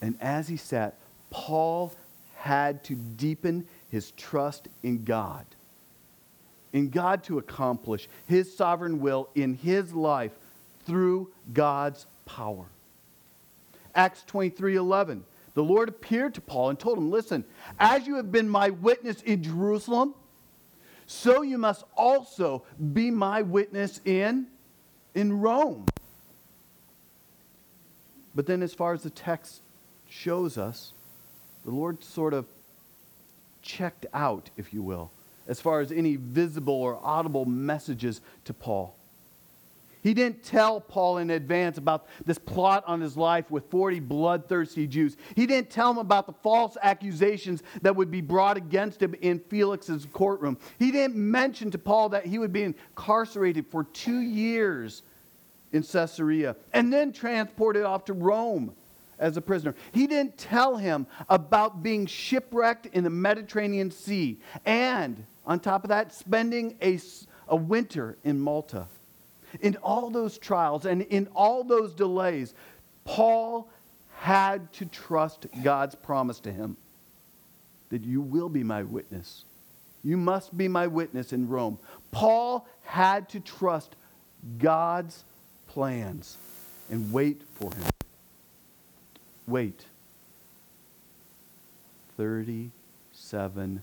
And 0.00 0.16
as 0.20 0.46
he 0.46 0.56
sat, 0.56 0.94
Paul 1.30 1.92
had 2.36 2.84
to 2.84 2.94
deepen 2.94 3.66
his 3.88 4.12
trust 4.12 4.68
in 4.84 5.02
God. 5.02 5.44
In 6.72 6.88
God 6.88 7.24
to 7.24 7.38
accomplish 7.38 8.08
his 8.26 8.56
sovereign 8.56 9.00
will 9.00 9.28
in 9.34 9.54
his 9.54 9.92
life 9.92 10.30
through 10.86 11.30
God's 11.52 12.06
power. 12.24 12.64
Acts 13.94 14.22
23 14.26 14.76
11. 14.76 15.24
The 15.54 15.62
Lord 15.62 15.88
appeared 15.88 16.34
to 16.34 16.40
Paul 16.40 16.70
and 16.70 16.78
told 16.78 16.98
him, 16.98 17.10
Listen, 17.10 17.44
as 17.80 18.06
you 18.06 18.16
have 18.16 18.30
been 18.30 18.48
my 18.48 18.70
witness 18.70 19.22
in 19.22 19.42
Jerusalem, 19.42 20.14
so 21.06 21.42
you 21.42 21.56
must 21.56 21.84
also 21.96 22.64
be 22.92 23.10
my 23.10 23.42
witness 23.42 24.00
in, 24.04 24.46
in 25.14 25.40
Rome. 25.40 25.86
But 28.34 28.46
then, 28.46 28.62
as 28.62 28.74
far 28.74 28.92
as 28.92 29.02
the 29.02 29.10
text 29.10 29.62
shows 30.10 30.58
us, 30.58 30.92
the 31.64 31.70
Lord 31.70 32.02
sort 32.04 32.34
of 32.34 32.46
checked 33.62 34.06
out, 34.12 34.50
if 34.56 34.74
you 34.74 34.82
will, 34.82 35.10
as 35.48 35.60
far 35.60 35.80
as 35.80 35.90
any 35.90 36.16
visible 36.16 36.74
or 36.74 36.98
audible 37.02 37.44
messages 37.44 38.20
to 38.44 38.52
Paul. 38.52 38.95
He 40.06 40.14
didn't 40.14 40.44
tell 40.44 40.80
Paul 40.80 41.18
in 41.18 41.30
advance 41.30 41.78
about 41.78 42.06
this 42.24 42.38
plot 42.38 42.84
on 42.86 43.00
his 43.00 43.16
life 43.16 43.50
with 43.50 43.68
40 43.72 43.98
bloodthirsty 43.98 44.86
Jews. 44.86 45.16
He 45.34 45.46
didn't 45.46 45.68
tell 45.68 45.90
him 45.90 45.98
about 45.98 46.28
the 46.28 46.32
false 46.44 46.76
accusations 46.80 47.64
that 47.82 47.96
would 47.96 48.08
be 48.08 48.20
brought 48.20 48.56
against 48.56 49.02
him 49.02 49.16
in 49.20 49.40
Felix's 49.40 50.06
courtroom. 50.12 50.58
He 50.78 50.92
didn't 50.92 51.16
mention 51.16 51.72
to 51.72 51.78
Paul 51.78 52.10
that 52.10 52.24
he 52.24 52.38
would 52.38 52.52
be 52.52 52.62
incarcerated 52.62 53.66
for 53.66 53.82
two 53.82 54.20
years 54.20 55.02
in 55.72 55.82
Caesarea 55.82 56.54
and 56.72 56.92
then 56.92 57.10
transported 57.10 57.82
off 57.82 58.04
to 58.04 58.12
Rome 58.12 58.76
as 59.18 59.36
a 59.36 59.40
prisoner. 59.40 59.74
He 59.90 60.06
didn't 60.06 60.38
tell 60.38 60.76
him 60.76 61.08
about 61.28 61.82
being 61.82 62.06
shipwrecked 62.06 62.86
in 62.92 63.02
the 63.02 63.10
Mediterranean 63.10 63.90
Sea 63.90 64.38
and, 64.64 65.26
on 65.44 65.58
top 65.58 65.82
of 65.82 65.88
that, 65.88 66.14
spending 66.14 66.78
a, 66.80 67.00
a 67.48 67.56
winter 67.56 68.18
in 68.22 68.38
Malta. 68.38 68.86
In 69.60 69.76
all 69.76 70.10
those 70.10 70.38
trials 70.38 70.86
and 70.86 71.02
in 71.02 71.28
all 71.34 71.64
those 71.64 71.94
delays, 71.94 72.54
Paul 73.04 73.68
had 74.18 74.72
to 74.74 74.86
trust 74.86 75.46
God's 75.62 75.94
promise 75.94 76.40
to 76.40 76.52
him 76.52 76.76
that 77.90 78.02
you 78.02 78.20
will 78.20 78.48
be 78.48 78.64
my 78.64 78.82
witness. 78.82 79.44
You 80.02 80.16
must 80.16 80.56
be 80.56 80.68
my 80.68 80.86
witness 80.86 81.32
in 81.32 81.48
Rome. 81.48 81.78
Paul 82.10 82.66
had 82.82 83.28
to 83.30 83.40
trust 83.40 83.94
God's 84.58 85.24
plans 85.68 86.36
and 86.90 87.12
wait 87.12 87.42
for 87.54 87.70
him. 87.72 87.90
Wait. 89.46 89.84
37 92.16 93.82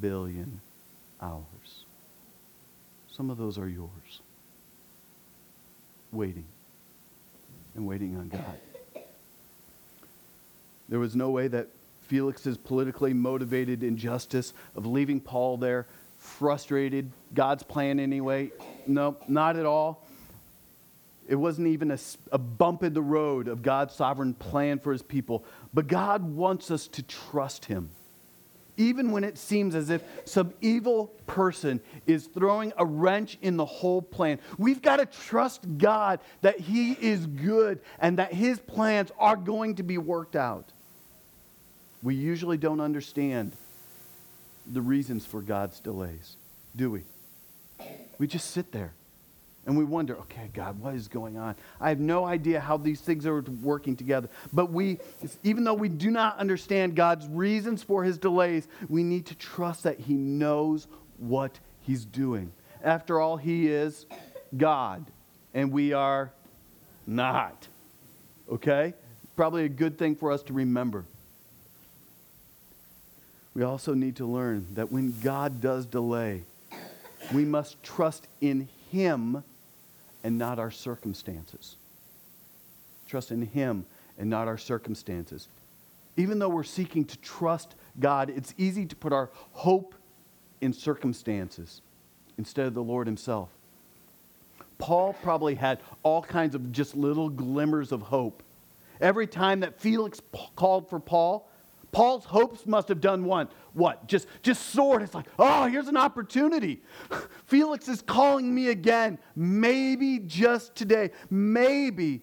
billion 0.00 0.60
hours. 1.20 1.84
Some 3.10 3.30
of 3.30 3.38
those 3.38 3.58
are 3.58 3.68
yours 3.68 4.20
waiting 6.16 6.44
and 7.74 7.86
waiting 7.86 8.16
on 8.16 8.28
God. 8.28 9.04
There 10.88 10.98
was 10.98 11.16
no 11.16 11.30
way 11.30 11.48
that 11.48 11.68
Felix's 12.02 12.56
politically 12.56 13.12
motivated 13.12 13.82
injustice 13.82 14.54
of 14.76 14.86
leaving 14.86 15.20
Paul 15.20 15.56
there 15.56 15.86
frustrated 16.18 17.10
God's 17.34 17.62
plan 17.62 18.00
anyway. 18.00 18.50
No, 18.86 19.16
not 19.28 19.56
at 19.56 19.66
all. 19.66 20.06
It 21.28 21.34
wasn't 21.34 21.68
even 21.68 21.90
a, 21.90 21.98
a, 22.30 22.38
bump 22.38 22.84
in 22.84 22.94
the 22.94 23.02
road 23.02 23.48
of 23.48 23.62
God's 23.62 23.94
sovereign 23.94 24.34
plan 24.34 24.78
for 24.78 24.92
his 24.92 25.02
people. 25.02 25.44
But 25.74 25.88
God 25.88 26.22
wants 26.22 26.70
us 26.70 26.86
to 26.88 27.02
trust 27.02 27.64
him 27.64 27.90
even 28.76 29.10
when 29.10 29.24
it 29.24 29.38
seems 29.38 29.74
as 29.74 29.90
if 29.90 30.02
some 30.24 30.52
evil 30.60 31.06
person 31.26 31.80
is 32.06 32.26
throwing 32.26 32.72
a 32.76 32.84
wrench 32.84 33.38
in 33.42 33.56
the 33.56 33.64
whole 33.64 34.02
plan. 34.02 34.38
We've 34.58 34.82
got 34.82 34.96
to 34.96 35.06
trust 35.06 35.78
God 35.78 36.20
that 36.42 36.60
He 36.60 36.92
is 36.92 37.26
good 37.26 37.80
and 37.98 38.18
that 38.18 38.32
His 38.32 38.58
plans 38.58 39.10
are 39.18 39.36
going 39.36 39.76
to 39.76 39.82
be 39.82 39.98
worked 39.98 40.36
out. 40.36 40.70
We 42.02 42.14
usually 42.14 42.58
don't 42.58 42.80
understand 42.80 43.52
the 44.66 44.82
reasons 44.82 45.24
for 45.24 45.40
God's 45.40 45.80
delays, 45.80 46.36
do 46.74 46.90
we? 46.90 47.02
We 48.18 48.26
just 48.26 48.50
sit 48.50 48.72
there. 48.72 48.92
And 49.66 49.76
we 49.76 49.84
wonder, 49.84 50.16
okay, 50.18 50.48
God, 50.54 50.78
what 50.78 50.94
is 50.94 51.08
going 51.08 51.36
on? 51.36 51.56
I 51.80 51.88
have 51.88 51.98
no 51.98 52.24
idea 52.24 52.60
how 52.60 52.76
these 52.76 53.00
things 53.00 53.26
are 53.26 53.40
working 53.40 53.96
together. 53.96 54.28
But 54.52 54.70
we, 54.70 54.98
even 55.42 55.64
though 55.64 55.74
we 55.74 55.88
do 55.88 56.08
not 56.10 56.38
understand 56.38 56.94
God's 56.94 57.26
reasons 57.26 57.82
for 57.82 58.04
his 58.04 58.16
delays, 58.16 58.68
we 58.88 59.02
need 59.02 59.26
to 59.26 59.34
trust 59.34 59.82
that 59.82 59.98
he 59.98 60.14
knows 60.14 60.86
what 61.18 61.58
he's 61.82 62.04
doing. 62.04 62.52
After 62.82 63.20
all, 63.20 63.36
he 63.36 63.66
is 63.66 64.06
God, 64.56 65.04
and 65.52 65.72
we 65.72 65.92
are 65.92 66.30
not. 67.04 67.66
Okay? 68.48 68.94
Probably 69.34 69.64
a 69.64 69.68
good 69.68 69.98
thing 69.98 70.14
for 70.14 70.30
us 70.30 70.44
to 70.44 70.52
remember. 70.52 71.04
We 73.52 73.64
also 73.64 73.94
need 73.94 74.16
to 74.16 74.26
learn 74.26 74.68
that 74.74 74.92
when 74.92 75.18
God 75.22 75.60
does 75.60 75.86
delay, 75.86 76.42
we 77.34 77.44
must 77.44 77.82
trust 77.82 78.28
in 78.40 78.68
him 78.92 79.42
and 80.26 80.36
not 80.36 80.58
our 80.58 80.72
circumstances. 80.72 81.76
Trust 83.06 83.30
in 83.30 83.42
Him 83.42 83.86
and 84.18 84.28
not 84.28 84.48
our 84.48 84.58
circumstances. 84.58 85.46
Even 86.16 86.40
though 86.40 86.48
we're 86.48 86.64
seeking 86.64 87.04
to 87.04 87.16
trust 87.18 87.76
God, 88.00 88.28
it's 88.30 88.52
easy 88.58 88.86
to 88.86 88.96
put 88.96 89.12
our 89.12 89.30
hope 89.52 89.94
in 90.60 90.72
circumstances 90.72 91.80
instead 92.38 92.66
of 92.66 92.74
the 92.74 92.82
Lord 92.82 93.06
Himself. 93.06 93.50
Paul 94.78 95.12
probably 95.22 95.54
had 95.54 95.78
all 96.02 96.22
kinds 96.22 96.56
of 96.56 96.72
just 96.72 96.96
little 96.96 97.28
glimmers 97.28 97.92
of 97.92 98.02
hope. 98.02 98.42
Every 99.00 99.28
time 99.28 99.60
that 99.60 99.80
Felix 99.80 100.20
called 100.56 100.90
for 100.90 100.98
Paul, 100.98 101.48
Paul's 101.96 102.26
hopes 102.26 102.66
must 102.66 102.88
have 102.88 103.00
done 103.00 103.24
one. 103.24 103.48
What? 103.72 104.06
Just, 104.06 104.28
just 104.42 104.66
soared. 104.66 105.00
It's 105.00 105.14
like, 105.14 105.24
oh, 105.38 105.64
here's 105.66 105.88
an 105.88 105.96
opportunity. 105.96 106.82
Felix 107.46 107.88
is 107.88 108.02
calling 108.02 108.54
me 108.54 108.68
again. 108.68 109.18
Maybe 109.34 110.18
just 110.18 110.74
today. 110.74 111.12
Maybe 111.30 112.20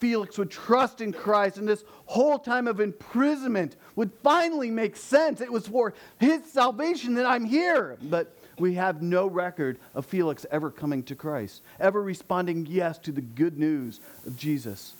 Felix 0.00 0.36
would 0.36 0.50
trust 0.50 1.00
in 1.00 1.12
Christ 1.12 1.58
and 1.58 1.68
this 1.68 1.84
whole 2.06 2.40
time 2.40 2.66
of 2.66 2.80
imprisonment 2.80 3.76
would 3.94 4.10
finally 4.24 4.68
make 4.68 4.96
sense. 4.96 5.40
It 5.40 5.52
was 5.52 5.68
for 5.68 5.94
his 6.18 6.44
salvation 6.50 7.14
that 7.14 7.24
I'm 7.24 7.44
here. 7.44 7.96
But 8.02 8.36
we 8.58 8.74
have 8.74 9.00
no 9.00 9.28
record 9.28 9.78
of 9.94 10.06
Felix 10.06 10.44
ever 10.50 10.72
coming 10.72 11.04
to 11.04 11.14
Christ, 11.14 11.62
ever 11.78 12.02
responding 12.02 12.66
yes 12.68 12.98
to 12.98 13.12
the 13.12 13.20
good 13.20 13.60
news 13.60 14.00
of 14.26 14.36
Jesus. 14.36 14.94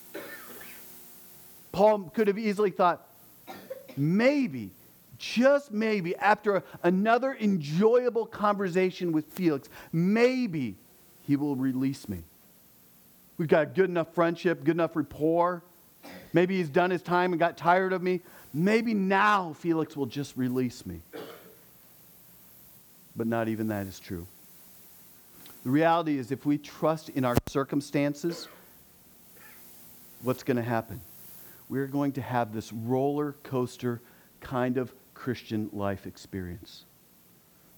Paul 1.72 2.12
could 2.14 2.28
have 2.28 2.38
easily 2.38 2.70
thought, 2.70 3.08
maybe, 3.96 4.70
just 5.18 5.72
maybe, 5.72 6.16
after 6.16 6.62
another 6.82 7.36
enjoyable 7.40 8.26
conversation 8.26 9.12
with 9.12 9.26
Felix, 9.26 9.68
maybe 9.92 10.74
he 11.26 11.36
will 11.36 11.56
release 11.56 12.08
me. 12.08 12.22
We've 13.38 13.48
got 13.48 13.74
good 13.74 13.90
enough 13.90 14.14
friendship, 14.14 14.64
good 14.64 14.76
enough 14.76 14.94
rapport. 14.94 15.62
Maybe 16.32 16.58
he's 16.58 16.68
done 16.68 16.90
his 16.90 17.02
time 17.02 17.32
and 17.32 17.40
got 17.40 17.56
tired 17.56 17.92
of 17.92 18.02
me. 18.02 18.20
Maybe 18.52 18.94
now 18.94 19.54
Felix 19.54 19.96
will 19.96 20.06
just 20.06 20.36
release 20.36 20.86
me. 20.86 21.00
But 23.16 23.26
not 23.26 23.48
even 23.48 23.68
that 23.68 23.86
is 23.86 23.98
true. 23.98 24.26
The 25.64 25.70
reality 25.70 26.18
is, 26.18 26.30
if 26.30 26.44
we 26.44 26.58
trust 26.58 27.08
in 27.08 27.24
our 27.24 27.36
circumstances, 27.46 28.48
what's 30.22 30.42
going 30.42 30.58
to 30.58 30.62
happen? 30.62 31.00
We're 31.68 31.86
going 31.86 32.12
to 32.12 32.22
have 32.22 32.52
this 32.52 32.72
roller 32.72 33.36
coaster 33.42 34.00
kind 34.40 34.76
of 34.76 34.94
Christian 35.14 35.70
life 35.72 36.06
experience. 36.06 36.84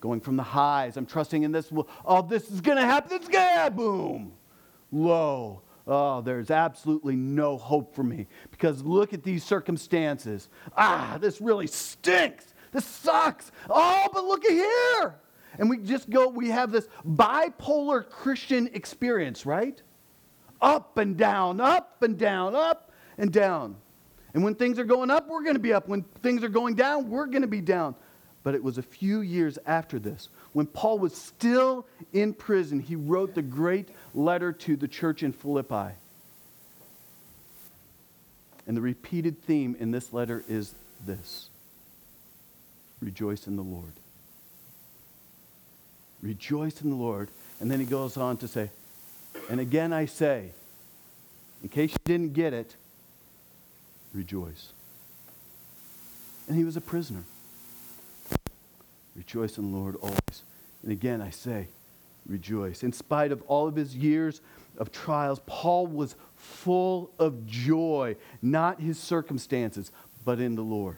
Going 0.00 0.20
from 0.20 0.36
the 0.36 0.42
highs, 0.42 0.96
I'm 0.96 1.06
trusting 1.06 1.42
in 1.42 1.52
this, 1.52 1.72
oh, 2.04 2.22
this 2.22 2.50
is 2.50 2.60
going 2.60 2.76
to 2.78 2.84
happen, 2.84 3.16
it's 3.16 3.28
going 3.28 3.64
to 3.64 3.70
boom 3.70 4.32
low. 4.92 5.62
Oh, 5.86 6.20
there's 6.20 6.50
absolutely 6.50 7.14
no 7.14 7.56
hope 7.56 7.94
for 7.94 8.02
me 8.02 8.26
because 8.50 8.82
look 8.82 9.12
at 9.12 9.22
these 9.22 9.44
circumstances. 9.44 10.48
Ah, 10.76 11.16
this 11.20 11.40
really 11.40 11.68
stinks. 11.68 12.54
This 12.72 12.84
sucks. 12.84 13.52
Oh, 13.70 14.08
but 14.12 14.24
look 14.24 14.44
at 14.44 14.50
here. 14.50 15.14
And 15.58 15.70
we 15.70 15.78
just 15.78 16.10
go, 16.10 16.28
we 16.28 16.50
have 16.50 16.72
this 16.72 16.88
bipolar 17.08 18.08
Christian 18.08 18.68
experience, 18.74 19.46
right? 19.46 19.80
Up 20.60 20.98
and 20.98 21.16
down, 21.16 21.60
up 21.60 22.02
and 22.02 22.18
down, 22.18 22.56
up 22.56 22.90
and 23.18 23.32
down. 23.32 23.76
And 24.34 24.44
when 24.44 24.54
things 24.54 24.78
are 24.78 24.84
going 24.84 25.10
up, 25.10 25.28
we're 25.28 25.42
going 25.42 25.54
to 25.54 25.60
be 25.60 25.72
up. 25.72 25.88
When 25.88 26.02
things 26.22 26.44
are 26.44 26.48
going 26.48 26.74
down, 26.74 27.08
we're 27.08 27.26
going 27.26 27.42
to 27.42 27.48
be 27.48 27.60
down. 27.60 27.94
But 28.42 28.54
it 28.54 28.62
was 28.62 28.78
a 28.78 28.82
few 28.82 29.22
years 29.22 29.58
after 29.66 29.98
this, 29.98 30.28
when 30.52 30.66
Paul 30.66 30.98
was 30.98 31.14
still 31.14 31.86
in 32.12 32.32
prison, 32.32 32.80
he 32.80 32.94
wrote 32.94 33.34
the 33.34 33.42
great 33.42 33.88
letter 34.14 34.52
to 34.52 34.76
the 34.76 34.86
church 34.86 35.22
in 35.22 35.32
Philippi. 35.32 35.94
And 38.66 38.76
the 38.76 38.80
repeated 38.80 39.42
theme 39.42 39.76
in 39.78 39.90
this 39.90 40.12
letter 40.12 40.44
is 40.48 40.74
this 41.04 41.48
Rejoice 43.00 43.46
in 43.46 43.56
the 43.56 43.62
Lord. 43.62 43.92
Rejoice 46.22 46.80
in 46.80 46.90
the 46.90 46.96
Lord. 46.96 47.30
And 47.60 47.70
then 47.70 47.80
he 47.80 47.86
goes 47.86 48.16
on 48.16 48.36
to 48.38 48.48
say, 48.48 48.70
And 49.48 49.60
again 49.60 49.92
I 49.92 50.06
say, 50.06 50.50
in 51.62 51.68
case 51.68 51.92
you 51.92 51.98
didn't 52.04 52.34
get 52.34 52.52
it, 52.52 52.76
rejoice. 54.16 54.72
And 56.48 56.56
he 56.56 56.64
was 56.64 56.76
a 56.76 56.80
prisoner. 56.80 57.24
Rejoice 59.14 59.58
in 59.58 59.70
the 59.70 59.76
Lord 59.76 59.96
always. 59.96 60.42
And 60.82 60.92
again 60.92 61.20
I 61.20 61.30
say, 61.30 61.68
rejoice. 62.26 62.82
In 62.82 62.92
spite 62.92 63.32
of 63.32 63.42
all 63.42 63.68
of 63.68 63.76
his 63.76 63.94
years 63.94 64.40
of 64.78 64.92
trials, 64.92 65.40
Paul 65.46 65.86
was 65.86 66.16
full 66.36 67.10
of 67.18 67.46
joy, 67.46 68.16
not 68.42 68.80
his 68.80 68.98
circumstances, 68.98 69.90
but 70.24 70.40
in 70.40 70.54
the 70.54 70.62
Lord. 70.62 70.96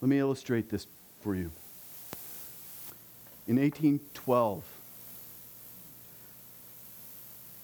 Let 0.00 0.08
me 0.08 0.18
illustrate 0.18 0.70
this 0.70 0.86
for 1.20 1.34
you. 1.34 1.50
In 3.46 3.56
1812, 3.56 4.64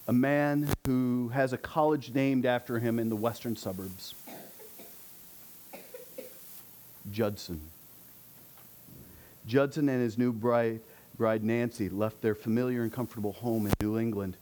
a 0.06 0.12
man 0.12 0.68
who 0.86 1.28
has 1.28 1.52
a 1.52 1.58
college 1.58 2.14
named 2.14 2.46
after 2.46 2.78
him 2.78 2.98
in 2.98 3.08
the 3.08 3.16
western 3.16 3.56
suburbs, 3.56 4.14
Judson. 7.10 7.60
Judson 9.46 9.88
and 9.88 10.02
his 10.02 10.18
new 10.18 10.32
bride, 10.32 10.80
bride 11.16 11.42
Nancy 11.42 11.88
left 11.88 12.20
their 12.20 12.34
familiar 12.34 12.82
and 12.82 12.92
comfortable 12.92 13.32
home 13.32 13.66
in 13.66 13.72
New 13.80 13.98
England, 13.98 14.36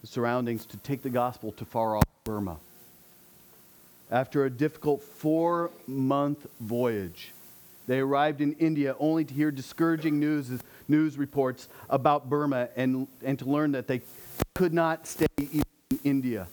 the 0.00 0.06
surroundings, 0.06 0.66
to 0.66 0.76
take 0.78 1.02
the 1.02 1.10
gospel 1.10 1.52
to 1.52 1.64
far 1.64 1.96
off 1.96 2.04
Burma. 2.24 2.56
After 4.10 4.44
a 4.44 4.50
difficult 4.50 5.02
four 5.02 5.70
month 5.86 6.46
voyage, 6.60 7.32
they 7.86 8.00
arrived 8.00 8.40
in 8.40 8.54
India 8.54 8.94
only 8.98 9.24
to 9.24 9.34
hear 9.34 9.50
discouraging 9.50 10.18
news, 10.18 10.50
news 10.88 11.16
reports 11.18 11.68
about 11.88 12.28
Burma 12.28 12.68
and, 12.76 13.06
and 13.22 13.38
to 13.38 13.46
learn 13.46 13.72
that 13.72 13.86
they 13.86 14.00
could 14.54 14.72
not 14.72 15.06
stay 15.06 15.26
in 15.38 15.62
India. 16.04 16.46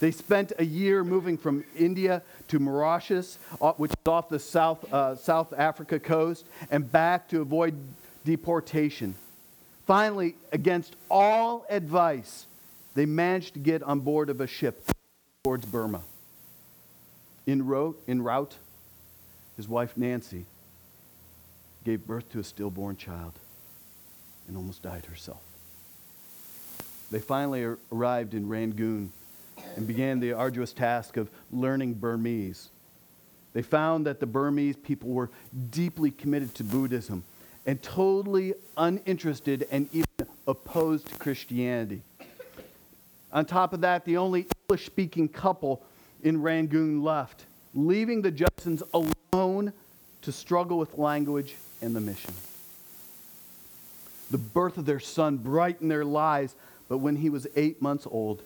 They 0.00 0.10
spent 0.10 0.52
a 0.58 0.64
year 0.64 1.04
moving 1.04 1.38
from 1.38 1.62
India 1.78 2.22
to 2.48 2.58
Mauritius, 2.58 3.38
uh, 3.60 3.72
which 3.74 3.92
is 3.92 3.96
off 4.08 4.28
the 4.28 4.38
South, 4.40 4.92
uh, 4.92 5.14
South 5.14 5.52
Africa 5.56 6.00
coast, 6.00 6.44
and 6.70 6.90
back 6.90 7.28
to 7.28 7.40
avoid 7.40 7.74
deportation. 8.24 9.14
Finally, 9.86 10.34
against 10.50 10.96
all 11.08 11.64
advice, 11.70 12.46
they 12.94 13.06
managed 13.06 13.54
to 13.54 13.60
get 13.60 13.82
on 13.82 14.00
board 14.00 14.28
of 14.28 14.40
a 14.40 14.46
ship 14.46 14.90
towards 15.44 15.64
Burma. 15.66 16.02
En 17.46 17.64
route, 17.64 17.96
en 18.08 18.22
route, 18.22 18.56
his 19.56 19.68
wife 19.68 19.96
Nancy 19.96 20.46
gave 21.84 22.06
birth 22.06 22.30
to 22.32 22.40
a 22.40 22.44
stillborn 22.44 22.96
child 22.96 23.32
and 24.48 24.56
almost 24.56 24.82
died 24.82 25.04
herself. 25.06 25.42
They 27.12 27.18
finally 27.18 27.62
arrived 27.92 28.32
in 28.32 28.48
Rangoon 28.48 29.12
and 29.76 29.86
began 29.86 30.18
the 30.18 30.32
arduous 30.32 30.72
task 30.72 31.18
of 31.18 31.28
learning 31.52 31.94
Burmese. 31.94 32.70
They 33.52 33.60
found 33.60 34.06
that 34.06 34.18
the 34.18 34.26
Burmese 34.26 34.76
people 34.76 35.10
were 35.10 35.28
deeply 35.70 36.10
committed 36.10 36.54
to 36.54 36.64
Buddhism 36.64 37.22
and 37.66 37.82
totally 37.82 38.54
uninterested 38.78 39.68
and 39.70 39.90
even 39.92 40.06
opposed 40.46 41.06
to 41.08 41.14
Christianity. 41.16 42.00
On 43.30 43.44
top 43.44 43.74
of 43.74 43.82
that, 43.82 44.06
the 44.06 44.16
only 44.16 44.46
English 44.64 44.86
speaking 44.86 45.28
couple 45.28 45.84
in 46.22 46.40
Rangoon 46.40 47.02
left, 47.02 47.44
leaving 47.74 48.22
the 48.22 48.30
Judsons 48.30 48.82
alone 48.94 49.74
to 50.22 50.32
struggle 50.32 50.78
with 50.78 50.96
language 50.96 51.56
and 51.82 51.94
the 51.94 52.00
mission. 52.00 52.32
The 54.30 54.38
birth 54.38 54.78
of 54.78 54.86
their 54.86 55.00
son 55.00 55.36
brightened 55.36 55.90
their 55.90 56.06
lives, 56.06 56.54
but 56.92 56.98
when 56.98 57.16
he 57.16 57.30
was 57.30 57.46
eight 57.56 57.80
months 57.80 58.06
old, 58.10 58.42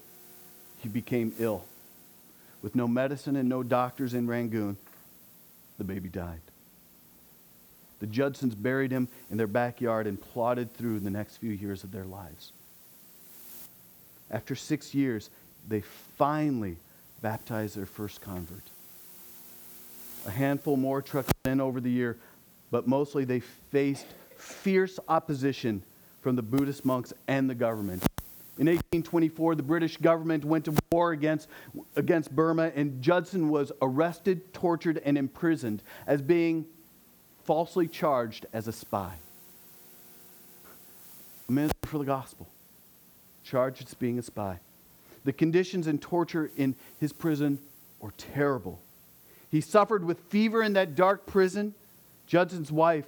he 0.78 0.88
became 0.88 1.35
ill. 1.40 1.64
With 2.62 2.76
no 2.76 2.87
medicine 2.87 3.35
and 3.35 3.48
no 3.48 3.64
doctors 3.64 4.14
in 4.14 4.28
Rangoon, 4.28 4.76
the 5.78 5.82
baby 5.82 6.09
died. 6.09 6.38
The 7.98 8.06
Judsons 8.06 8.54
buried 8.54 8.92
him 8.92 9.09
in 9.32 9.37
their 9.37 9.48
backyard 9.48 10.06
and 10.06 10.20
plodded 10.20 10.72
through 10.74 11.00
the 11.00 11.11
next 11.11 11.38
few 11.38 11.50
years 11.50 11.82
of 11.82 11.90
their 11.90 12.04
lives. 12.04 12.52
After 14.30 14.54
six 14.54 14.94
years, 14.94 15.28
they 15.66 15.80
finally 16.16 16.76
baptized 17.22 17.76
their 17.76 17.85
first 17.85 18.20
convert. 18.20 18.62
A 20.24 20.30
handful 20.30 20.76
more 20.76 21.02
trickled 21.02 21.35
in 21.46 21.61
over 21.61 21.80
the 21.80 21.90
year, 21.90 22.16
but 22.70 22.87
mostly 22.87 23.24
they 23.24 23.40
faced 23.40 24.06
fierce 24.37 25.00
opposition 25.09 25.82
from 26.20 26.37
the 26.37 26.42
Buddhist 26.42 26.85
monks 26.85 27.12
and 27.26 27.50
the 27.50 27.54
government. 27.56 28.04
In 28.59 28.66
1824, 28.66 29.55
the 29.55 29.62
British 29.62 29.99
government 29.99 30.45
went 30.45 30.64
to 30.64 30.75
war 30.90 31.12
against, 31.12 31.49
against 31.95 32.35
Burma, 32.35 32.73
and 32.75 33.03
Judson 33.03 33.51
was 33.51 33.71
arrested, 33.83 34.55
tortured, 34.55 35.03
and 35.05 35.19
imprisoned 35.19 35.83
as 36.07 36.23
being 36.23 36.64
falsely 37.45 37.87
charged 37.87 38.47
as 38.55 38.66
a 38.66 38.73
spy. 38.73 39.14
A 41.49 41.53
minister 41.53 41.87
for 41.87 41.99
the 41.99 42.05
gospel. 42.05 42.49
charged 43.45 43.87
as 43.87 43.95
being 43.95 44.19
a 44.19 44.23
spy. 44.23 44.59
The 45.25 45.33
conditions 45.33 45.87
and 45.87 46.01
torture 46.01 46.51
in 46.57 46.75
his 46.99 47.12
prison 47.12 47.59
were 48.01 48.12
terrible. 48.16 48.81
He 49.51 49.61
suffered 49.61 50.05
with 50.05 50.19
fever 50.29 50.62
in 50.62 50.73
that 50.73 50.95
dark 50.95 51.27
prison. 51.27 51.75
Judson's 52.27 52.73
wife, 52.73 53.07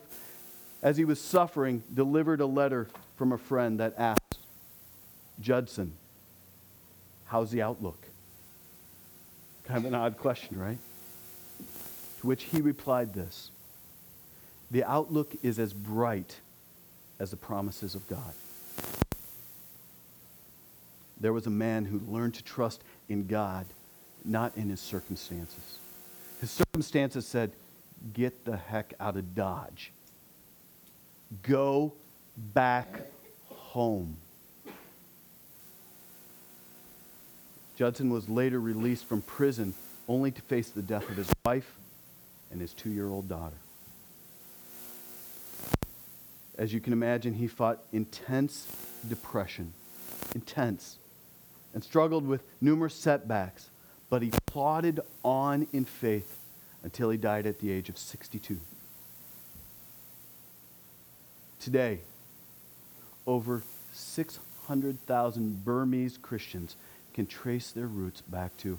as 0.83 0.97
he 0.97 1.05
was 1.05 1.21
suffering, 1.21 1.83
delivered 1.93 2.41
a 2.41 2.47
letter 2.47 2.89
from 3.17 3.33
a 3.33 3.39
friend 3.39 3.81
that 3.81 3.95
asked, 3.99 4.28
Judson, 5.41 5.93
how's 7.27 7.51
the 7.51 7.63
outlook? 7.63 7.99
Kind 9.65 9.79
of 9.79 9.85
an 9.87 9.95
odd 9.95 10.17
question, 10.17 10.59
right? 10.59 10.79
To 12.21 12.27
which 12.27 12.45
he 12.45 12.61
replied 12.61 13.15
this 13.15 13.51
The 14.71 14.85
outlook 14.85 15.35
is 15.43 15.59
as 15.59 15.73
bright 15.73 16.37
as 17.19 17.31
the 17.31 17.37
promises 17.37 17.95
of 17.95 18.07
God. 18.09 18.35
There 21.21 21.33
was 21.33 21.47
a 21.47 21.51
man 21.51 21.85
who 21.85 22.01
learned 22.13 22.35
to 22.35 22.45
trust 22.45 22.83
in 23.09 23.27
God, 23.27 23.67
not 24.25 24.57
in 24.57 24.69
his 24.69 24.81
circumstances. 24.81 25.79
His 26.41 26.51
circumstances 26.51 27.27
said, 27.27 27.53
Get 28.13 28.45
the 28.45 28.57
heck 28.57 28.95
out 29.01 29.17
of 29.17 29.35
Dodge. 29.35 29.93
Go 31.43 31.93
back 32.37 33.03
home. 33.49 34.17
Judson 37.79 38.11
was 38.11 38.29
later 38.29 38.59
released 38.59 39.05
from 39.05 39.23
prison 39.23 39.73
only 40.09 40.33
to 40.33 40.43
face 40.43 40.69
the 40.69 40.83
death 40.83 41.09
of 41.09 41.17
his 41.17 41.31
wife 41.45 41.77
and 42.51 42.61
his 42.61 42.75
two 42.75 42.91
year 42.91 43.09
old 43.09 43.29
daughter. 43.29 43.55
As 46.59 46.73
you 46.73 46.81
can 46.81 46.93
imagine, 46.93 47.35
he 47.35 47.47
fought 47.47 47.79
intense 47.93 48.67
depression, 49.09 49.73
intense, 50.35 50.99
and 51.73 51.85
struggled 51.85 52.27
with 52.27 52.43
numerous 52.61 52.97
setbacks, 52.97 53.71
but 54.11 54.23
he 54.23 54.33
plodded 54.47 54.99
on 55.23 55.69
in 55.73 55.85
faith 55.85 56.41
until 56.83 57.11
he 57.11 57.17
died 57.17 57.47
at 57.47 57.61
the 57.61 57.71
age 57.71 57.89
of 57.89 57.97
62. 57.97 58.59
Today, 61.61 62.01
over 63.25 63.63
600,000 63.93 65.65
Burmese 65.65 66.19
Christians 66.19 66.75
can 67.19 67.27
trace 67.27 67.73
their 67.73 67.89
roots 67.89 68.21
back 68.21 68.57
to 68.59 68.79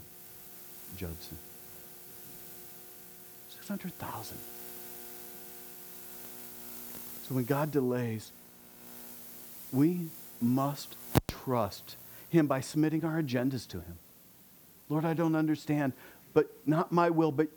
Judson. 0.96 1.36
600,000. 3.50 4.38
So 7.28 7.34
when 7.34 7.44
God 7.44 7.70
delays, 7.70 8.32
we 9.74 10.06
must 10.40 10.96
trust 11.28 11.98
Him 12.30 12.46
by 12.46 12.62
submitting 12.62 13.04
our 13.04 13.20
agendas 13.20 13.68
to 13.68 13.80
Him. 13.80 13.98
Lord, 14.88 15.04
I 15.04 15.12
don't 15.12 15.36
understand, 15.36 15.92
but 16.32 16.50
not 16.64 16.92
my 16.92 17.10
will, 17.10 17.32
but 17.32 17.48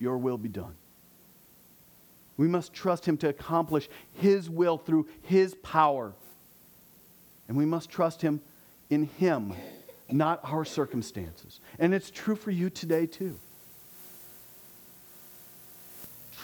your 0.00 0.18
will 0.18 0.36
be 0.36 0.48
done. 0.48 0.74
We 2.36 2.48
must 2.48 2.74
trust 2.74 3.06
Him 3.06 3.16
to 3.18 3.28
accomplish 3.28 3.88
His 4.14 4.50
will 4.50 4.78
through 4.78 5.06
His 5.22 5.54
power. 5.62 6.12
And 7.46 7.56
we 7.56 7.64
must 7.64 7.88
trust 7.88 8.20
Him 8.20 8.40
in 8.92 9.08
Him, 9.18 9.54
not 10.10 10.40
our 10.44 10.66
circumstances. 10.66 11.60
And 11.78 11.94
it's 11.94 12.10
true 12.10 12.36
for 12.36 12.50
you 12.50 12.68
today, 12.68 13.06
too. 13.06 13.38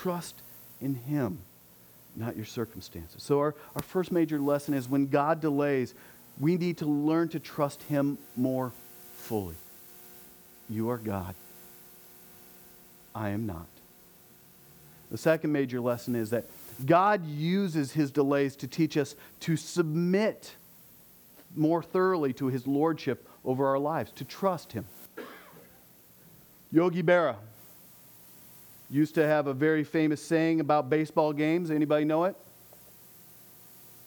Trust 0.01 0.35
in 0.81 0.95
Him, 0.95 1.41
not 2.17 2.37
your 2.37 2.47
circumstances. 2.47 3.23
So, 3.23 3.39
our, 3.39 3.55
our 3.77 3.83
first 3.83 4.11
major 4.11 4.39
lesson 4.39 4.73
is 4.73 4.89
when 4.89 5.09
God 5.09 5.43
delays, 5.43 5.93
we 6.41 6.57
need 6.57 6.79
to 6.79 6.87
learn 6.87 7.29
to 7.31 7.41
trust 7.41 7.83
Him 7.83 8.17
more 8.35 8.73
fully. 9.17 9.57
You 10.71 10.89
are 10.89 10.99
God. 10.99 11.35
I 13.15 13.31
am 13.31 13.47
not. 13.47 13.67
The 15.11 15.19
second 15.19 15.53
major 15.53 15.81
lesson 15.81 16.15
is 16.15 16.31
that 16.31 16.47
God 16.87 17.27
uses 17.27 17.93
his 17.93 18.11
delays 18.11 18.55
to 18.57 18.69
teach 18.69 18.97
us 18.97 19.17
to 19.41 19.57
submit 19.57 20.55
more 21.59 21.83
thoroughly 21.83 22.33
to 22.35 22.47
his 22.47 22.67
lordship 22.67 23.29
over 23.45 23.67
our 23.67 23.79
lives, 23.79 24.13
to 24.13 24.25
trust 24.25 24.73
him. 24.73 24.85
Yogi 26.71 27.03
Berra 27.03 27.37
used 28.91 29.15
to 29.15 29.27
have 29.27 29.47
a 29.47 29.55
very 29.55 29.85
famous 29.85 30.23
saying 30.23 30.61
about 30.61 30.89
baseball 30.89 31.33
games. 31.33 31.71
Anybody 31.71 32.05
know 32.05 32.25
it? 32.25 32.37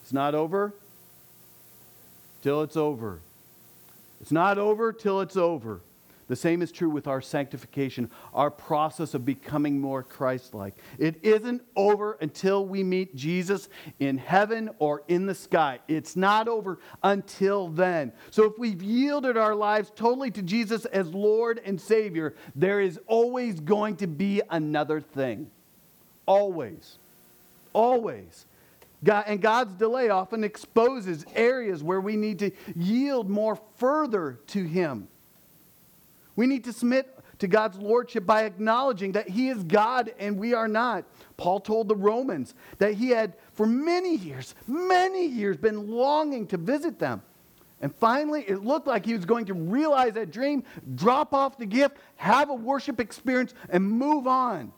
It's 0.02 0.14
not 0.14 0.36
over 0.36 0.74
till 2.42 2.62
it's 2.62 2.78
over. 2.78 3.20
It's 4.20 4.32
not 4.32 4.58
over 4.58 4.94
till 4.94 5.22
it's 5.22 5.38
over. 5.38 5.82
The 6.32 6.38
same 6.38 6.62
is 6.62 6.72
true 6.72 6.90
with 6.90 7.08
our 7.08 7.20
sanctification, 7.20 8.10
our 8.34 8.50
process 8.50 9.14
of 9.14 9.26
becoming 9.26 9.82
more 9.82 10.02
Christ 10.02 10.54
like. 10.54 10.74
It 10.98 11.20
isn't 11.24 11.62
over 11.76 12.18
until 12.22 12.66
we 12.66 12.84
meet 12.84 13.18
Jesus 13.18 13.68
in 14.00 14.18
heaven 14.18 14.70
or 14.80 15.04
in 15.10 15.26
the 15.26 15.36
sky. 15.36 15.80
It's 15.90 16.16
not 16.16 16.48
over 16.48 16.80
until 17.04 17.68
then. 17.68 18.14
So 18.30 18.46
if 18.46 18.58
we've 18.58 18.82
yielded 18.82 19.36
our 19.36 19.54
lives 19.54 19.92
totally 19.94 20.32
to 20.32 20.42
Jesus 20.42 20.86
as 20.86 21.14
Lord 21.14 21.60
and 21.66 21.82
Savior, 21.82 22.34
there 22.56 22.80
is 22.80 22.98
always 23.08 23.60
going 23.60 23.98
to 23.98 24.08
be 24.08 24.42
another 24.50 25.02
thing. 25.02 25.52
Always. 26.26 26.96
Always. 27.74 28.46
God, 29.04 29.26
and 29.28 29.42
God's 29.42 29.74
delay 29.74 30.08
often 30.08 30.46
exposes 30.46 31.26
areas 31.36 31.84
where 31.84 32.00
we 32.00 32.16
need 32.16 32.40
to 32.40 32.52
yield 32.74 33.30
more 33.30 33.60
further 33.76 34.40
to 34.48 34.64
Him. 34.64 35.10
We 36.36 36.48
need 36.48 36.64
to 36.66 36.74
submit 36.74 37.18
to 37.40 37.48
God's 37.48 37.78
lordship 37.78 38.26
by 38.26 38.44
acknowledging 38.44 39.14
that 39.14 39.28
He 39.28 39.50
is 39.50 39.64
God 39.64 40.14
and 40.20 40.38
we 40.38 40.54
are 40.54 40.68
not. 40.68 41.06
Paul 41.38 41.60
told 41.60 41.88
the 41.88 41.96
Romans 41.96 42.54
that 42.78 42.94
he 42.94 43.10
had, 43.10 43.36
for 43.54 43.66
many 43.66 44.16
years, 44.16 44.54
many 44.68 45.26
years, 45.26 45.58
been 45.58 45.90
longing 45.90 46.46
to 46.48 46.58
visit 46.58 47.00
them. 47.00 47.24
And 47.82 47.94
finally, 47.96 48.46
it 48.48 48.64
looked 48.64 48.86
like 48.86 49.08
he 49.08 49.16
was 49.16 49.26
going 49.26 49.46
to 49.46 49.56
realize 49.56 50.14
that 50.14 50.32
dream, 50.32 50.64
drop 50.94 51.34
off 51.34 51.58
the 51.58 51.66
gift, 51.66 51.98
have 52.16 52.52
a 52.52 52.54
worship 52.54 53.00
experience, 53.00 53.56
and 53.70 53.84
move 53.84 54.28
on. 54.28 54.72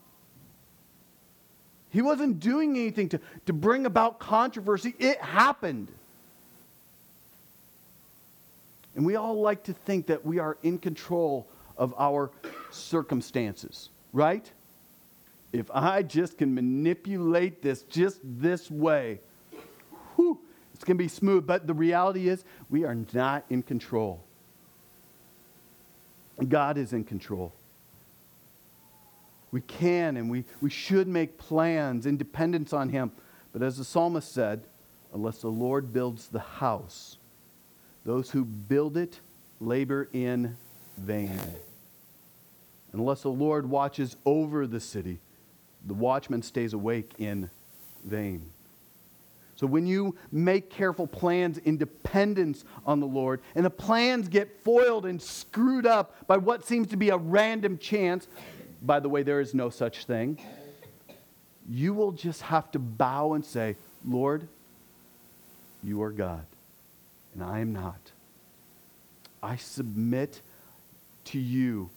He 1.90 2.02
wasn't 2.02 2.40
doing 2.40 2.78
anything 2.78 3.10
to, 3.10 3.20
to 3.46 3.52
bring 3.52 3.86
about 3.86 4.20
controversy, 4.20 4.96
it 4.98 5.20
happened. 5.20 5.92
And 8.96 9.06
we 9.06 9.16
all 9.16 9.42
like 9.42 9.64
to 9.64 9.74
think 9.74 10.08
that 10.08 10.26
we 10.26 10.40
are 10.40 10.58
in 10.64 10.78
control 10.78 11.48
of 11.78 11.94
our 11.98 12.32
circumstances, 12.70 13.90
right? 14.12 14.52
If 15.52 15.70
I 15.72 16.04
just 16.04 16.38
can 16.38 16.54
manipulate 16.54 17.62
this 17.62 17.84
just 17.84 18.20
this 18.24 18.70
way, 18.70 19.20
whew, 20.16 20.40
it's 20.74 20.84
going 20.84 20.98
to 20.98 21.04
be 21.04 21.08
smooth. 21.08 21.48
But 21.48 21.68
the 21.68 21.74
reality 21.74 22.28
is, 22.28 22.44
we 22.70 22.84
are 22.84 22.98
not 23.14 23.46
in 23.50 23.64
control. 23.64 24.24
God 26.48 26.78
is 26.78 26.94
in 26.94 27.04
control. 27.04 27.54
We 29.52 29.62
can 29.62 30.18
and 30.18 30.32
we, 30.32 30.46
we 30.62 30.72
should 30.72 31.08
make 31.08 31.38
plans 31.38 32.08
in 32.08 32.18
dependence 32.18 32.74
on 32.74 32.90
Him. 32.90 33.12
But 33.52 33.62
as 33.62 33.78
the 33.78 33.84
psalmist 33.84 34.34
said, 34.34 34.64
unless 35.14 35.38
the 35.38 35.50
Lord 35.50 35.94
builds 35.94 36.28
the 36.28 36.40
house, 36.40 37.18
those 38.06 38.30
who 38.30 38.44
build 38.46 38.98
it 38.98 39.20
labor 39.60 40.10
in 40.14 40.56
vain. 40.98 41.40
Unless 42.92 43.24
the 43.24 43.30
Lord 43.30 43.70
watches 43.70 44.16
over 44.26 44.68
the 44.68 44.80
city, 44.80 45.20
the 45.86 45.94
watchman 45.94 46.42
stays 46.42 46.74
awake 46.74 47.12
in 47.18 47.50
vain. 48.06 48.50
So 49.56 49.68
when 49.68 49.88
you 49.88 50.16
make 50.32 50.70
careful 50.70 51.08
plans 51.08 51.58
in 51.60 51.78
dependence 51.78 52.66
on 52.86 53.00
the 53.00 53.08
Lord, 53.08 53.42
and 53.56 53.66
the 53.66 53.70
plans 53.70 54.28
get 54.28 54.62
foiled 54.64 55.06
and 55.06 55.22
screwed 55.22 55.86
up 55.86 56.28
by 56.28 56.38
what 56.38 56.66
seems 56.66 56.88
to 56.88 56.98
be 56.98 57.10
a 57.10 57.18
random 57.18 57.78
chance, 57.78 58.28
by 58.82 59.00
the 59.00 59.10
way, 59.10 59.24
there 59.24 59.40
is 59.40 59.54
no 59.54 59.70
such 59.70 60.06
thing, 60.06 60.38
you 61.70 61.94
will 61.94 62.12
just 62.12 62.42
have 62.42 62.70
to 62.72 62.80
bow 62.80 63.34
and 63.34 63.46
say, 63.46 63.76
Lord, 64.04 64.48
you 65.82 66.02
are 66.02 66.12
God 66.12 66.46
and 67.34 67.44
I 67.44 67.60
am 67.60 67.74
not. 67.74 68.12
I 69.42 69.56
submit 69.58 70.42
to 71.26 71.40
you 71.40 71.90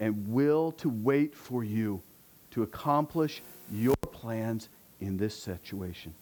and 0.00 0.28
will 0.28 0.72
to 0.72 0.88
wait 0.88 1.34
for 1.34 1.64
you 1.64 2.02
to 2.52 2.62
accomplish 2.62 3.42
your 3.70 3.96
plans 3.96 4.68
in 5.00 5.16
this 5.16 5.34
situation. 5.34 6.14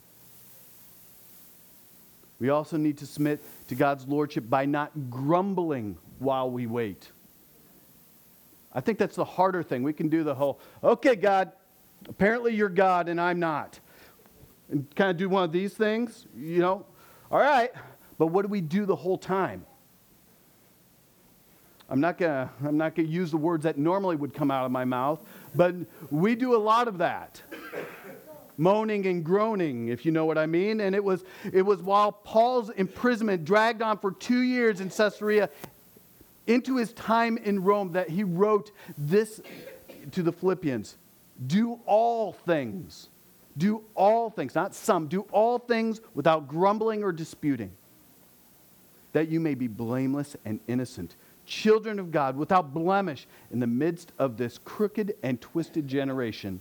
We 2.38 2.50
also 2.50 2.76
need 2.76 2.98
to 2.98 3.06
submit 3.06 3.40
to 3.68 3.74
God's 3.74 4.06
lordship 4.06 4.48
by 4.48 4.66
not 4.66 5.10
grumbling 5.10 5.96
while 6.18 6.50
we 6.50 6.66
wait. 6.66 7.10
I 8.74 8.80
think 8.80 8.98
that's 8.98 9.16
the 9.16 9.24
harder 9.24 9.62
thing. 9.62 9.82
We 9.82 9.94
can 9.94 10.08
do 10.08 10.22
the 10.22 10.34
whole, 10.34 10.60
okay, 10.84 11.16
God, 11.16 11.52
apparently 12.08 12.54
you're 12.54 12.68
God 12.68 13.08
and 13.08 13.18
I'm 13.20 13.40
not. 13.40 13.80
And 14.68 14.94
kind 14.94 15.10
of 15.10 15.16
do 15.16 15.28
one 15.28 15.44
of 15.44 15.52
these 15.52 15.72
things, 15.72 16.26
you 16.36 16.58
know, 16.58 16.84
all 17.30 17.38
right, 17.38 17.72
But 18.18 18.28
what 18.28 18.42
do 18.42 18.48
we 18.48 18.60
do 18.60 18.86
the 18.86 18.96
whole 18.96 19.18
time? 19.18 19.64
I'm 21.88 22.00
not 22.00 22.18
gonna 22.18 22.50
I'm 22.64 22.76
not 22.76 22.94
gonna 22.94 23.08
use 23.08 23.30
the 23.30 23.36
words 23.36 23.62
that 23.64 23.78
normally 23.78 24.16
would 24.16 24.34
come 24.34 24.50
out 24.50 24.64
of 24.64 24.72
my 24.72 24.84
mouth, 24.84 25.22
but 25.54 25.74
we 26.10 26.34
do 26.34 26.56
a 26.56 26.58
lot 26.58 26.88
of 26.88 26.98
that. 26.98 27.40
Moaning 28.58 29.06
and 29.06 29.22
groaning, 29.22 29.88
if 29.88 30.06
you 30.06 30.12
know 30.12 30.24
what 30.24 30.38
I 30.38 30.46
mean. 30.46 30.80
And 30.80 30.94
it 30.94 31.04
was 31.04 31.24
it 31.52 31.62
was 31.62 31.82
while 31.82 32.10
Paul's 32.10 32.70
imprisonment 32.70 33.44
dragged 33.44 33.82
on 33.82 33.98
for 33.98 34.12
two 34.12 34.40
years 34.40 34.80
in 34.80 34.90
Caesarea 34.90 35.48
into 36.46 36.76
his 36.76 36.92
time 36.94 37.36
in 37.38 37.62
Rome 37.62 37.92
that 37.92 38.08
he 38.08 38.24
wrote 38.24 38.72
this 38.96 39.40
to 40.12 40.22
the 40.22 40.32
Philippians. 40.32 40.96
Do 41.46 41.80
all 41.86 42.32
things. 42.32 43.10
Do 43.58 43.84
all 43.94 44.28
things, 44.28 44.54
not 44.54 44.74
some, 44.74 45.08
do 45.08 45.22
all 45.32 45.58
things 45.58 46.02
without 46.14 46.46
grumbling 46.46 47.02
or 47.02 47.10
disputing, 47.10 47.72
that 49.12 49.28
you 49.28 49.40
may 49.40 49.54
be 49.54 49.68
blameless 49.68 50.36
and 50.44 50.60
innocent 50.68 51.16
children 51.46 51.98
of 51.98 52.10
God, 52.10 52.36
without 52.36 52.74
blemish, 52.74 53.26
in 53.50 53.60
the 53.60 53.66
midst 53.66 54.12
of 54.18 54.36
this 54.36 54.58
crooked 54.58 55.14
and 55.22 55.40
twisted 55.40 55.86
generation, 55.88 56.60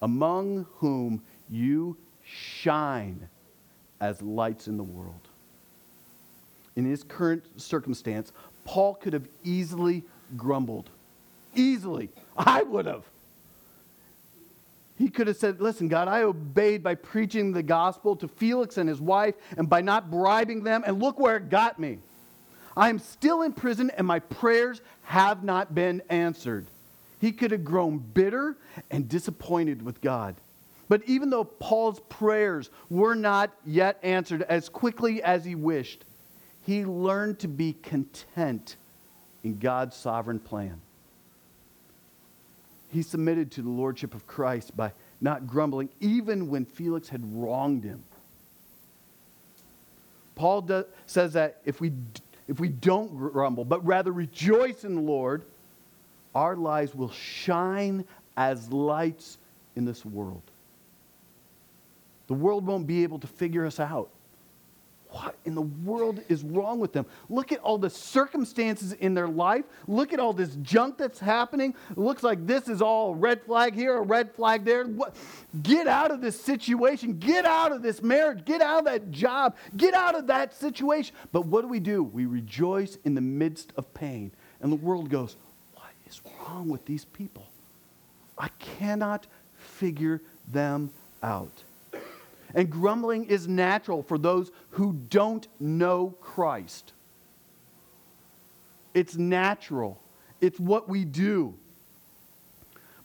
among 0.00 0.66
whom 0.76 1.22
you 1.50 1.96
shine 2.22 3.28
as 4.00 4.22
lights 4.22 4.68
in 4.68 4.76
the 4.76 4.84
world. 4.84 5.28
In 6.76 6.84
his 6.84 7.02
current 7.02 7.44
circumstance, 7.60 8.32
Paul 8.64 8.94
could 8.94 9.12
have 9.12 9.28
easily 9.42 10.02
grumbled. 10.36 10.90
Easily. 11.54 12.08
I 12.36 12.62
would 12.62 12.86
have. 12.86 13.04
He 14.96 15.08
could 15.08 15.26
have 15.26 15.36
said, 15.36 15.60
Listen, 15.60 15.88
God, 15.88 16.08
I 16.08 16.22
obeyed 16.22 16.82
by 16.82 16.94
preaching 16.94 17.52
the 17.52 17.62
gospel 17.62 18.14
to 18.16 18.28
Felix 18.28 18.78
and 18.78 18.88
his 18.88 19.00
wife 19.00 19.34
and 19.56 19.68
by 19.68 19.80
not 19.80 20.10
bribing 20.10 20.62
them, 20.62 20.84
and 20.86 21.00
look 21.00 21.18
where 21.18 21.36
it 21.36 21.48
got 21.48 21.78
me. 21.78 21.98
I 22.76 22.88
am 22.88 22.98
still 22.98 23.42
in 23.42 23.52
prison 23.52 23.90
and 23.96 24.06
my 24.06 24.18
prayers 24.18 24.80
have 25.02 25.44
not 25.44 25.74
been 25.74 26.02
answered. 26.08 26.66
He 27.20 27.32
could 27.32 27.52
have 27.52 27.64
grown 27.64 27.98
bitter 27.98 28.56
and 28.90 29.08
disappointed 29.08 29.82
with 29.82 30.00
God. 30.00 30.36
But 30.88 31.02
even 31.06 31.30
though 31.30 31.44
Paul's 31.44 32.00
prayers 32.08 32.70
were 32.90 33.14
not 33.14 33.50
yet 33.64 33.98
answered 34.02 34.42
as 34.42 34.68
quickly 34.68 35.22
as 35.22 35.44
he 35.44 35.54
wished, 35.54 36.04
he 36.62 36.84
learned 36.84 37.38
to 37.40 37.48
be 37.48 37.74
content 37.82 38.76
in 39.42 39.58
God's 39.58 39.96
sovereign 39.96 40.38
plan. 40.38 40.80
He 42.94 43.02
submitted 43.02 43.50
to 43.52 43.62
the 43.62 43.68
lordship 43.68 44.14
of 44.14 44.24
Christ 44.28 44.76
by 44.76 44.92
not 45.20 45.48
grumbling, 45.48 45.88
even 45.98 46.48
when 46.48 46.64
Felix 46.64 47.08
had 47.08 47.22
wronged 47.34 47.82
him. 47.82 48.04
Paul 50.36 50.84
says 51.04 51.32
that 51.32 51.60
if 51.64 51.80
we 51.80 51.90
if 52.46 52.60
we 52.60 52.68
don't 52.68 53.16
grumble, 53.16 53.64
but 53.64 53.84
rather 53.84 54.12
rejoice 54.12 54.84
in 54.84 54.94
the 54.94 55.00
Lord, 55.00 55.42
our 56.36 56.54
lives 56.54 56.94
will 56.94 57.10
shine 57.10 58.04
as 58.36 58.70
lights 58.70 59.38
in 59.74 59.84
this 59.84 60.04
world. 60.04 60.42
The 62.28 62.34
world 62.34 62.64
won't 62.64 62.86
be 62.86 63.02
able 63.02 63.18
to 63.18 63.26
figure 63.26 63.66
us 63.66 63.80
out. 63.80 64.08
What 65.14 65.36
in 65.44 65.54
the 65.54 65.62
world 65.62 66.20
is 66.28 66.42
wrong 66.42 66.80
with 66.80 66.92
them? 66.92 67.06
Look 67.28 67.52
at 67.52 67.60
all 67.60 67.78
the 67.78 67.88
circumstances 67.88 68.94
in 68.94 69.14
their 69.14 69.28
life. 69.28 69.64
Look 69.86 70.12
at 70.12 70.18
all 70.18 70.32
this 70.32 70.56
junk 70.56 70.98
that's 70.98 71.20
happening. 71.20 71.72
It 71.92 71.98
looks 71.98 72.24
like 72.24 72.44
this 72.48 72.68
is 72.68 72.82
all 72.82 73.14
red 73.14 73.40
flag 73.42 73.76
here, 73.76 73.96
a 73.96 74.02
red 74.02 74.34
flag 74.34 74.64
there. 74.64 74.84
What? 74.84 75.14
Get 75.62 75.86
out 75.86 76.10
of 76.10 76.20
this 76.20 76.40
situation. 76.40 77.20
Get 77.20 77.44
out 77.44 77.70
of 77.70 77.80
this 77.80 78.02
marriage. 78.02 78.44
Get 78.44 78.60
out 78.60 78.80
of 78.80 78.84
that 78.86 79.12
job. 79.12 79.54
Get 79.76 79.94
out 79.94 80.16
of 80.16 80.26
that 80.26 80.52
situation. 80.52 81.14
But 81.30 81.46
what 81.46 81.62
do 81.62 81.68
we 81.68 81.78
do? 81.78 82.02
We 82.02 82.26
rejoice 82.26 82.98
in 83.04 83.14
the 83.14 83.20
midst 83.20 83.72
of 83.76 83.94
pain. 83.94 84.32
And 84.62 84.72
the 84.72 84.76
world 84.76 85.10
goes, 85.10 85.36
What 85.74 85.92
is 86.08 86.20
wrong 86.40 86.68
with 86.68 86.86
these 86.86 87.04
people? 87.04 87.46
I 88.36 88.48
cannot 88.58 89.28
figure 89.56 90.20
them 90.52 90.90
out. 91.22 91.62
And 92.54 92.70
grumbling 92.70 93.24
is 93.24 93.48
natural 93.48 94.02
for 94.02 94.16
those 94.16 94.52
who 94.70 94.92
don't 94.92 95.46
know 95.58 96.14
Christ. 96.20 96.92
It's 98.94 99.16
natural, 99.16 100.00
it's 100.40 100.60
what 100.60 100.88
we 100.88 101.04
do. 101.04 101.54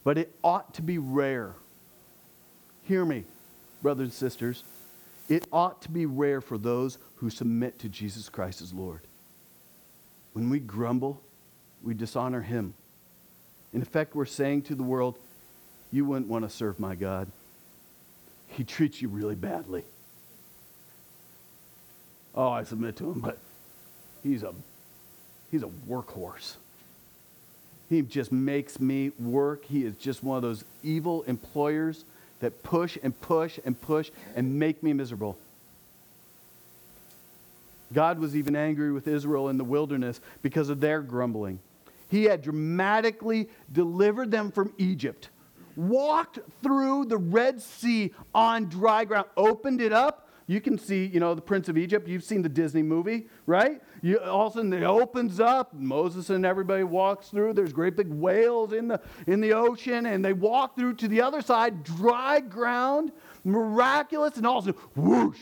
But 0.03 0.17
it 0.17 0.33
ought 0.43 0.75
to 0.75 0.81
be 0.81 0.97
rare. 0.97 1.55
Hear 2.83 3.03
me, 3.03 3.25
brothers 3.81 4.05
and 4.05 4.13
sisters. 4.13 4.63
It 5.27 5.45
ought 5.51 5.81
to 5.83 5.91
be 5.91 6.05
rare 6.05 6.41
for 6.41 6.57
those 6.57 6.97
who 7.17 7.29
submit 7.29 7.79
to 7.79 7.89
Jesus 7.89 8.29
Christ 8.29 8.61
as 8.61 8.73
Lord. 8.73 9.01
When 10.33 10.49
we 10.49 10.59
grumble, 10.59 11.21
we 11.83 11.93
dishonor 11.93 12.41
Him. 12.41 12.73
In 13.73 13.81
effect, 13.81 14.15
we're 14.15 14.25
saying 14.25 14.63
to 14.63 14.75
the 14.75 14.83
world, 14.83 15.19
You 15.91 16.05
wouldn't 16.05 16.29
want 16.29 16.45
to 16.45 16.49
serve 16.49 16.79
my 16.79 16.95
God 16.95 17.31
he 18.59 18.65
treats 18.65 19.01
you 19.01 19.07
really 19.07 19.35
badly. 19.35 19.85
Oh, 22.35 22.49
I 22.49 22.63
submit 22.65 22.97
to 22.97 23.09
him, 23.09 23.21
but 23.21 23.37
he's 24.21 24.43
a 24.43 24.53
he's 25.49 25.63
a 25.63 25.69
workhorse. 25.87 26.55
He 27.89 28.01
just 28.01 28.33
makes 28.33 28.77
me 28.77 29.13
work. 29.17 29.63
He 29.63 29.85
is 29.85 29.95
just 29.95 30.25
one 30.25 30.35
of 30.35 30.43
those 30.43 30.65
evil 30.83 31.23
employers 31.23 32.03
that 32.41 32.61
push 32.61 32.97
and 33.01 33.17
push 33.21 33.59
and 33.63 33.79
push 33.79 34.11
and 34.35 34.59
make 34.59 34.83
me 34.83 34.91
miserable. 34.91 35.37
God 37.93 38.19
was 38.19 38.35
even 38.35 38.57
angry 38.57 38.91
with 38.91 39.07
Israel 39.07 39.47
in 39.47 39.57
the 39.57 39.63
wilderness 39.63 40.19
because 40.41 40.67
of 40.67 40.81
their 40.81 41.01
grumbling. 41.01 41.59
He 42.09 42.25
had 42.25 42.41
dramatically 42.41 43.47
delivered 43.71 44.31
them 44.31 44.51
from 44.51 44.73
Egypt 44.77 45.29
walked 45.79 46.39
through 46.61 47.05
the 47.05 47.17
Red 47.17 47.61
Sea 47.61 48.13
on 48.35 48.65
dry 48.65 49.05
ground, 49.05 49.27
opened 49.37 49.81
it 49.81 49.93
up. 49.93 50.27
You 50.47 50.59
can 50.59 50.79
see, 50.79 51.05
you 51.05 51.19
know, 51.19 51.35
the 51.35 51.41
Prince 51.41 51.69
of 51.69 51.77
Egypt. 51.77 52.07
You've 52.07 52.23
seen 52.23 52.41
the 52.41 52.49
Disney 52.49 52.81
movie, 52.81 53.27
right? 53.45 53.81
You, 54.01 54.17
all 54.17 54.47
of 54.47 54.53
a 54.53 54.55
sudden 54.55 54.73
it 54.73 54.83
opens 54.83 55.39
up. 55.39 55.73
Moses 55.73 56.31
and 56.31 56.43
everybody 56.43 56.83
walks 56.83 57.29
through. 57.29 57.53
There's 57.53 57.71
great 57.71 57.95
big 57.95 58.09
whales 58.09 58.73
in 58.73 58.87
the, 58.87 58.99
in 59.27 59.41
the 59.41 59.53
ocean, 59.53 60.07
and 60.07 60.25
they 60.25 60.33
walk 60.33 60.75
through 60.75 60.95
to 60.95 61.07
the 61.07 61.21
other 61.21 61.41
side, 61.41 61.83
dry 61.83 62.39
ground, 62.39 63.11
miraculous, 63.43 64.37
and 64.37 64.47
all 64.47 64.57
of 64.57 64.67
a 64.67 64.73
sudden, 64.73 64.81
whoosh. 64.95 65.39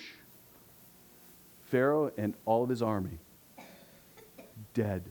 Pharaoh 1.72 2.12
and 2.18 2.34
all 2.46 2.64
of 2.64 2.70
his 2.70 2.82
army 2.82 3.20
dead. 4.74 5.04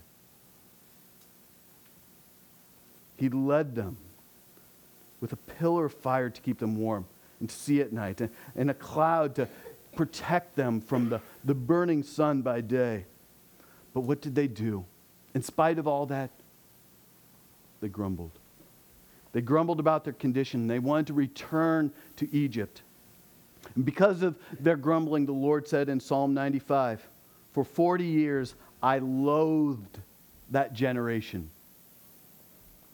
He 3.17 3.29
led 3.29 3.75
them 3.75 3.97
with 5.27 5.33
a 5.33 5.53
pillar 5.59 5.87
of 5.87 5.93
fire 5.93 6.31
to 6.31 6.41
keep 6.41 6.61
them 6.61 6.77
warm 6.77 7.05
and 7.41 7.51
to 7.51 7.57
see 7.57 7.81
at 7.81 7.93
night, 7.93 8.21
and, 8.55 8.71
a 8.71 8.75
cloud 8.75 9.35
to 9.35 9.49
protect 9.97 10.55
them 10.55 10.81
from 10.81 11.09
the, 11.09 11.21
the 11.45 11.55
burning 11.55 12.05
sun 12.05 12.43
by 12.43 12.61
day. 12.61 13.05
But 13.93 14.03
what 14.03 14.21
did 14.21 14.37
they 14.37 14.47
do? 14.47 14.85
In 15.35 15.43
spite 15.43 15.81
of 15.81 15.89
all 15.89 16.07
that, 16.07 16.31
they 17.81 17.89
grumbled. 17.89 18.31
They 19.33 19.41
grumbled 19.41 19.81
about 19.81 20.05
their 20.05 20.13
condition. 20.13 20.69
They 20.69 20.79
wanted 20.79 21.09
to 21.09 21.15
return 21.15 21.91
to 22.19 22.33
Egypt. 22.33 22.83
And 23.75 23.85
because 23.85 24.23
of 24.23 24.37
their 24.61 24.77
grumbling, 24.77 25.27
the 25.27 25.33
Lord 25.33 25.67
said 25.67 25.89
in 25.89 25.99
Psalm 25.99 26.35
95 26.35 27.05
For 27.53 27.65
40 27.65 28.05
years 28.05 28.55
I 28.81 28.99
loathed 28.99 29.99
that 30.53 30.73
generation 30.73 31.51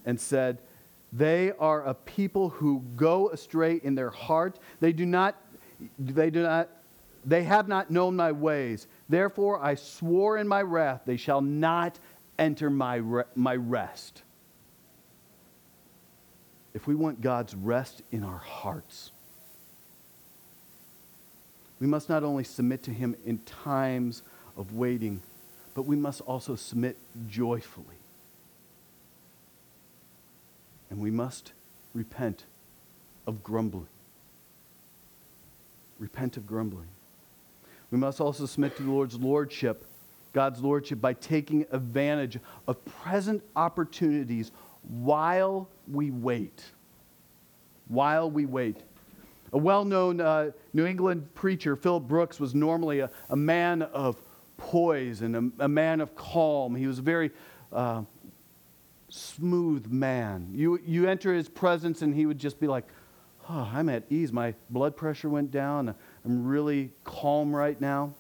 and 0.07 0.19
said, 0.19 0.59
they 1.13 1.53
are 1.59 1.85
a 1.85 1.95
people 1.95 2.49
who 2.49 2.83
go 2.97 3.29
astray 3.29 3.81
in 3.83 3.95
their 3.95 4.11
heart. 4.11 4.59
They 4.81 4.93
do 4.93 5.05
not, 5.05 5.37
they 5.99 6.31
do 6.31 6.43
not, 6.43 6.71
they 7.25 7.43
have 7.43 7.69
not 7.69 7.91
known 7.91 8.17
my 8.17 8.33
ways. 8.33 8.87
Therefore 9.09 9.63
I 9.63 9.75
swore 9.75 10.39
in 10.39 10.49
my 10.49 10.63
wrath, 10.63 11.03
they 11.05 11.19
shall 11.19 11.43
not 11.43 11.99
enter 12.39 12.71
my, 12.71 12.97
re- 12.97 13.25
my 13.35 13.57
rest. 13.57 14.23
If 16.73 16.87
we 16.87 16.95
want 16.95 17.21
God's 17.21 17.55
rest 17.55 18.03
in 18.11 18.25
our 18.25 18.39
hearts, 18.39 19.11
we 21.79 21.87
must 21.87 22.09
not 22.09 22.25
only 22.25 22.45
submit 22.45 22.85
to 22.85 22.91
Him 22.91 23.17
in 23.27 23.39
times 23.39 24.23
of 24.57 24.75
waiting, 24.75 25.21
but 25.75 25.83
we 25.83 25.97
must 25.97 26.23
also 26.23 26.55
submit 26.55 26.97
joyfully. 27.29 28.02
And 30.93 31.01
we 31.01 31.11
must 31.11 31.53
repent 31.95 32.45
of 33.27 33.43
grumbling. 33.43 33.87
Repent 35.99 36.37
of 36.37 36.47
grumbling. 36.47 36.89
We 37.91 37.97
must 37.97 38.21
also 38.21 38.45
submit 38.45 38.77
to 38.77 38.83
the 38.83 38.91
Lord's 38.91 39.15
lordship, 39.15 39.87
God's 40.35 40.61
lordship, 40.61 41.01
by 41.01 41.15
taking 41.15 41.65
advantage 41.73 42.39
of 42.69 42.85
present 42.85 43.43
opportunities 43.57 44.53
while 45.01 45.67
we 45.91 46.11
wait. 46.11 46.63
While 47.89 48.31
we 48.31 48.45
wait. 48.45 48.77
A 49.55 49.59
well 49.59 49.87
known 49.87 50.21
uh, 50.21 50.51
New 50.75 50.85
England 50.85 51.35
preacher, 51.35 51.75
Philip 51.75 52.03
Brooks, 52.03 52.39
was 52.39 52.55
normally 52.55 53.01
a, 53.01 53.11
a 53.31 53.37
man 53.37 53.81
of 53.81 54.21
poise 54.59 55.23
and 55.23 55.37
a, 55.59 55.65
a, 55.65 55.69
man 55.69 56.03
of 56.03 56.15
calm. 56.15 56.75
He 56.75 56.87
was 56.87 56.99
very 56.99 57.31
uh, 57.73 58.03
smooth 59.13 59.87
man. 59.89 60.49
You, 60.53 60.81
you 60.85 61.07
enter 61.07 61.35
his 61.35 61.49
presence, 61.49 62.03
and 62.03 62.15
he 62.15 62.27
would 62.27 62.39
just 62.39 62.59
be 62.59 62.67
like, 62.67 62.85
oh, 63.49 63.71
I'm 63.73 63.89
at 63.89 64.05
ease. 64.11 64.33
My 64.33 64.55
blood 64.71 64.97
pressure 64.97 65.29
went 65.29 65.51
down. 65.51 65.95
I'm 66.25 66.47
really 66.47 66.91
calm 67.05 67.55
right 67.55 67.81
now. 67.81 68.15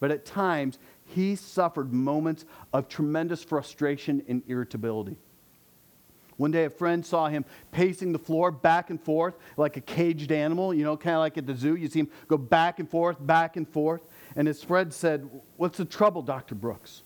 But 0.00 0.10
at 0.10 0.24
times, 0.24 0.78
he 1.06 1.36
suffered 1.36 1.92
moments 1.92 2.44
of 2.72 2.88
tremendous 2.88 3.44
frustration 3.44 4.22
and 4.26 4.42
irritability. 4.48 5.16
One 6.36 6.50
day, 6.50 6.64
a 6.64 6.70
friend 6.70 7.06
saw 7.06 7.28
him 7.28 7.44
pacing 7.70 8.12
the 8.12 8.18
floor 8.18 8.50
back 8.50 8.90
and 8.90 9.00
forth 9.00 9.36
like 9.56 9.76
a 9.76 9.80
caged 9.80 10.32
animal, 10.32 10.74
you 10.74 10.82
know, 10.82 10.96
kind 10.96 11.14
of 11.14 11.20
like 11.20 11.38
at 11.38 11.46
the 11.46 11.54
zoo. 11.54 11.76
You 11.76 11.86
see 11.88 12.00
him 12.00 12.10
go 12.26 12.36
back 12.36 12.80
and 12.80 12.90
forth, 12.90 13.24
back 13.24 13.56
and 13.56 13.68
forth. 13.68 14.02
And 14.34 14.48
his 14.48 14.64
friend 14.64 14.92
said, 14.92 15.28
What's 15.56 15.78
the 15.78 15.84
trouble, 15.84 16.22
Dr. 16.22 16.56
Brooks? 16.56 17.03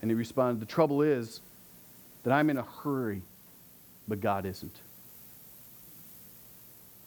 And 0.00 0.10
he 0.10 0.14
responded, 0.14 0.60
The 0.60 0.72
trouble 0.72 1.02
is 1.02 1.40
that 2.22 2.32
I'm 2.32 2.50
in 2.50 2.56
a 2.56 2.62
hurry, 2.62 3.22
but 4.08 4.20
God 4.20 4.46
isn't. 4.46 4.80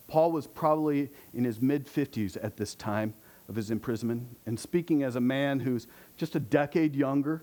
Paul 0.07 0.31
was 0.31 0.47
probably 0.47 1.09
in 1.33 1.43
his 1.43 1.61
mid 1.61 1.87
50s 1.87 2.37
at 2.43 2.57
this 2.57 2.75
time 2.75 3.13
of 3.49 3.55
his 3.55 3.71
imprisonment, 3.71 4.23
and 4.45 4.59
speaking 4.59 5.03
as 5.03 5.15
a 5.15 5.21
man 5.21 5.59
who's 5.59 5.87
just 6.17 6.35
a 6.35 6.39
decade 6.39 6.95
younger 6.95 7.41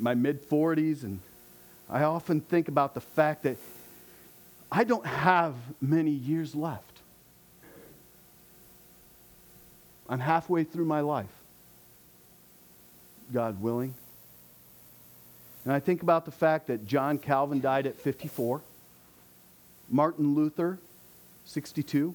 my 0.00 0.14
mid 0.14 0.48
40s, 0.48 1.04
and 1.04 1.20
I 1.88 2.02
often 2.02 2.40
think 2.40 2.68
about 2.68 2.94
the 2.94 3.00
fact 3.00 3.42
that 3.42 3.56
I 4.72 4.84
don't 4.84 5.06
have 5.06 5.54
many 5.80 6.10
years 6.10 6.54
left. 6.54 6.84
I'm 10.08 10.20
halfway 10.20 10.64
through 10.64 10.86
my 10.86 11.00
life, 11.00 11.39
God 13.32 13.60
willing. 13.60 13.94
And 15.64 15.72
I 15.72 15.80
think 15.80 16.02
about 16.02 16.24
the 16.24 16.30
fact 16.30 16.68
that 16.68 16.86
John 16.86 17.18
Calvin 17.18 17.60
died 17.60 17.86
at 17.86 17.98
54, 17.98 18.62
Martin 19.88 20.34
Luther, 20.34 20.78
62, 21.44 22.14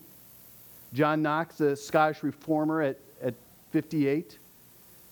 John 0.94 1.22
Knox, 1.22 1.58
the 1.58 1.76
Scottish 1.76 2.24
reformer, 2.24 2.82
at, 2.82 2.98
at 3.22 3.34
58, 3.72 4.38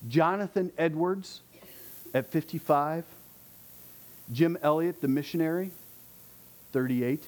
Jonathan 0.08 0.72
Edwards, 0.78 1.42
at 2.13 2.32
55. 2.32 3.04
Jim 4.32 4.58
Elliot, 4.62 5.02
the 5.02 5.08
missionary, 5.08 5.72
38. 6.72 7.24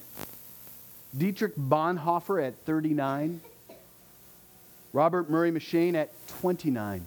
Dietrich 1.16 1.56
Bonhoeffer 1.56 2.46
at 2.46 2.56
39. 2.64 3.40
Robert 4.92 5.28
Murray 5.28 5.50
M'Cheyne 5.50 5.94
at 5.94 6.10
29. 6.40 7.04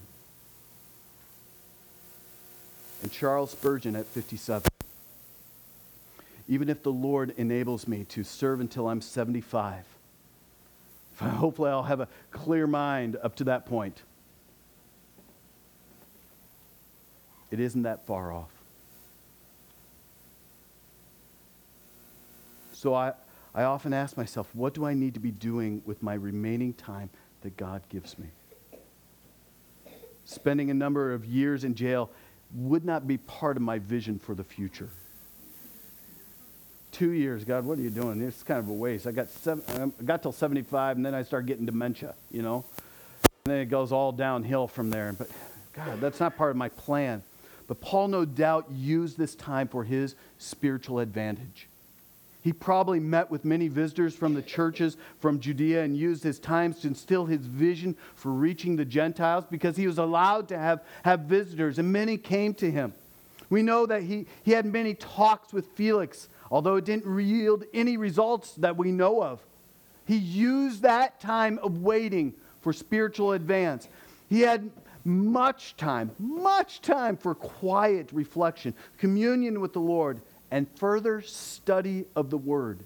And 3.02 3.12
Charles 3.12 3.52
Spurgeon 3.52 3.96
at 3.96 4.06
57. 4.06 4.68
Even 6.48 6.70
if 6.70 6.84
the 6.84 6.92
Lord 6.92 7.34
enables 7.38 7.88
me 7.88 8.04
to 8.06 8.24
serve 8.24 8.60
until 8.60 8.90
I'm 8.90 9.02
75, 9.02 9.86
hopefully 11.20 11.70
I'll 11.70 11.84
have 11.84 12.00
a 12.00 12.08
clear 12.32 12.66
mind 12.68 13.18
up 13.22 13.36
to 13.38 13.44
that 13.46 13.66
point. 13.66 14.02
It 17.52 17.60
isn't 17.60 17.84
that 17.84 18.06
far 18.06 18.32
off. 18.32 18.50
So 22.74 22.94
I, 22.94 23.14
I 23.54 23.64
often 23.64 23.94
ask 23.94 24.16
myself, 24.16 24.48
what 24.54 24.74
do 24.74 24.86
I 24.86 24.94
need 24.94 25.14
to 25.16 25.20
be 25.20 25.32
doing 25.32 25.82
with 25.86 26.02
my 26.02 26.14
remaining 26.14 26.74
time 26.74 27.10
that 27.42 27.58
God 27.58 27.82
gives 27.90 28.18
me? 28.18 28.28
Spending 30.26 30.70
a 30.70 30.74
number 30.74 31.14
of 31.14 31.26
years 31.26 31.64
in 31.64 31.76
jail 31.76 32.10
would 32.54 32.86
not 32.86 33.08
be 33.08 33.18
part 33.18 33.58
of 33.58 33.64
my 33.64 33.80
vision 33.80 34.20
for 34.20 34.34
the 34.34 34.44
future. 34.44 34.90
Two 36.92 37.12
years, 37.12 37.46
God, 37.46 37.66
what 37.66 37.78
are 37.78 37.82
you 37.82 37.92
doing? 37.92 38.22
It's 38.22 38.44
kind 38.44 38.60
of 38.60 38.68
a 38.68 38.74
waste. 38.74 39.06
I 39.06 39.12
got, 39.12 39.30
seven, 39.30 39.64
I 40.00 40.04
got 40.04 40.24
till 40.24 40.32
75, 40.32 40.98
and 40.98 41.06
then 41.06 41.14
I 41.14 41.24
start 41.24 41.46
getting 41.46 41.66
dementia, 41.66 42.16
you 42.32 42.42
know? 42.42 42.66
And 43.46 43.54
then 43.54 43.60
it 43.60 43.66
goes 43.66 43.92
all 43.92 44.12
downhill 44.12 44.68
from 44.68 44.90
there. 44.90 45.14
But 45.14 45.30
God, 45.74 46.02
that's 46.02 46.20
not 46.20 46.36
part 46.36 46.52
of 46.52 46.58
my 46.58 46.70
plan. 46.70 47.24
But 47.68 47.80
Paul, 47.80 48.08
no 48.08 48.26
doubt, 48.26 48.72
used 48.72 49.18
this 49.18 49.36
time 49.36 49.68
for 49.68 49.84
his 49.84 50.16
spiritual 50.40 51.00
advantage. 51.00 51.69
He 52.42 52.54
probably 52.54 53.00
met 53.00 53.30
with 53.30 53.44
many 53.44 53.68
visitors 53.68 54.16
from 54.16 54.34
the 54.34 54.42
churches 54.42 54.96
from 55.20 55.40
Judea 55.40 55.84
and 55.84 55.98
used 55.98 56.24
his 56.24 56.40
times 56.40 56.80
to 56.80 56.88
instill 56.88 57.26
his 57.26 57.46
vision 57.46 57.98
for 58.16 58.32
reaching 58.32 58.78
the 58.78 58.86
Gentiles 58.86 59.44
because 59.50 59.76
he 59.76 59.88
was 59.88 59.98
allowed 59.98 60.48
to 60.50 60.58
have, 60.58 60.82
have 61.04 61.22
visitors, 61.22 61.80
and 61.80 61.92
many 61.92 62.18
came 62.18 62.54
to 62.56 62.72
him. 62.72 62.94
We 63.50 63.62
know 63.62 63.86
that 63.88 64.04
he, 64.04 64.26
he 64.44 64.52
had 64.52 64.66
many 64.66 64.94
talks 64.94 65.52
with 65.52 65.68
Felix, 65.76 66.30
although 66.50 66.76
it 66.76 66.86
didn't 66.86 67.20
yield 67.20 67.66
any 67.74 67.98
results 67.98 68.54
that 68.56 68.78
we 68.78 68.92
know 68.92 69.22
of. 69.22 69.42
He 70.06 70.18
used 70.18 70.84
that 70.84 71.20
time 71.20 71.60
of 71.62 71.82
waiting 71.82 72.34
for 72.62 72.72
spiritual 72.72 73.34
advance. 73.34 73.90
He 74.30 74.42
had 74.42 74.70
much 75.04 75.76
time, 75.76 76.12
much 76.20 76.82
time 76.82 77.18
for 77.18 77.36
quiet 77.36 78.10
reflection, 78.12 78.74
communion 78.98 79.60
with 79.60 79.74
the 79.74 79.80
Lord, 79.80 80.22
and 80.52 80.68
further 80.78 81.22
study 81.22 82.06
of 82.16 82.30
the 82.30 82.38
Word. 82.38 82.80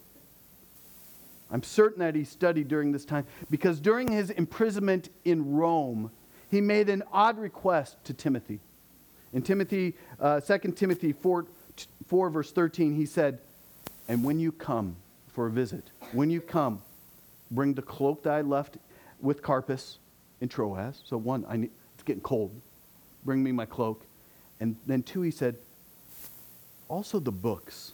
I'm 1.52 1.64
certain 1.64 2.00
that 2.00 2.16
he 2.16 2.24
studied 2.24 2.68
during 2.68 2.92
this 2.92 3.06
time 3.06 3.26
because 3.50 3.80
during 3.80 4.12
his 4.12 4.32
imprisonment 4.32 5.10
in 5.24 5.54
Rome, 5.54 6.10
he 6.50 6.62
made 6.62 6.90
an 6.90 7.04
odd 7.12 7.38
request 7.38 7.98
to 8.06 8.14
Timothy. 8.14 8.60
In 9.34 9.42
Timothy, 9.42 9.96
uh, 10.20 10.40
2 10.40 10.58
Timothy 10.72 11.14
4, 11.14 11.46
4, 12.08 12.30
verse 12.30 12.52
13, 12.52 12.96
he 12.96 13.06
said, 13.06 13.40
And 14.08 14.24
when 14.24 14.40
you 14.40 14.52
come 14.52 14.96
for 15.28 15.48
a 15.48 15.52
visit, 15.52 15.92
when 16.12 16.30
you 16.30 16.42
come, 16.42 16.82
bring 17.50 17.74
the 17.74 17.82
cloak 17.82 18.24
that 18.24 18.34
I 18.34 18.42
left 18.42 18.78
with 19.20 19.42
Carpus 19.42 19.98
in 20.42 20.50
Troas. 20.50 21.02
So, 21.06 21.18
one, 21.18 21.46
I 21.48 21.58
need, 21.58 21.72
it's 21.94 22.04
getting 22.04 22.22
cold. 22.22 22.52
Bring 23.26 23.44
me 23.44 23.52
my 23.52 23.66
cloak. 23.66 24.06
And 24.60 24.76
then, 24.86 25.02
two, 25.02 25.22
he 25.22 25.32
said, 25.32 25.56
also 26.88 27.20
the 27.20 27.32
books, 27.32 27.94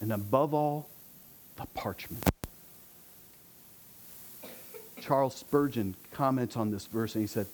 and 0.00 0.12
above 0.12 0.54
all, 0.54 0.88
the 1.56 1.66
parchment. 1.74 2.24
Charles 5.00 5.34
Spurgeon 5.34 5.96
comments 6.12 6.56
on 6.56 6.70
this 6.70 6.86
verse 6.86 7.14
and 7.14 7.22
he 7.22 7.26
said, 7.26 7.46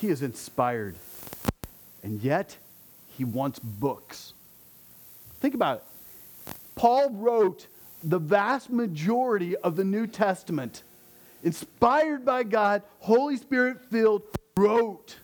He 0.00 0.08
is 0.08 0.22
inspired, 0.22 0.96
and 2.02 2.20
yet 2.22 2.56
he 3.08 3.24
wants 3.24 3.58
books. 3.58 4.32
Think 5.40 5.54
about 5.54 5.78
it. 5.78 6.54
Paul 6.74 7.10
wrote 7.10 7.66
the 8.02 8.18
vast 8.18 8.70
majority 8.70 9.56
of 9.56 9.76
the 9.76 9.84
New 9.84 10.06
Testament, 10.06 10.82
inspired 11.44 12.24
by 12.24 12.42
God, 12.42 12.82
Holy 13.00 13.36
Spirit 13.36 13.78
filled, 13.90 14.22
wrote 14.56 15.16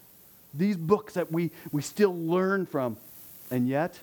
these 0.55 0.77
books 0.77 1.15
that 1.15 1.33
we, 1.33 1.51
we 1.73 1.83
still 1.83 2.15
learn 2.15 2.67
from. 2.67 2.97
And 3.51 3.69
yet, 3.69 3.99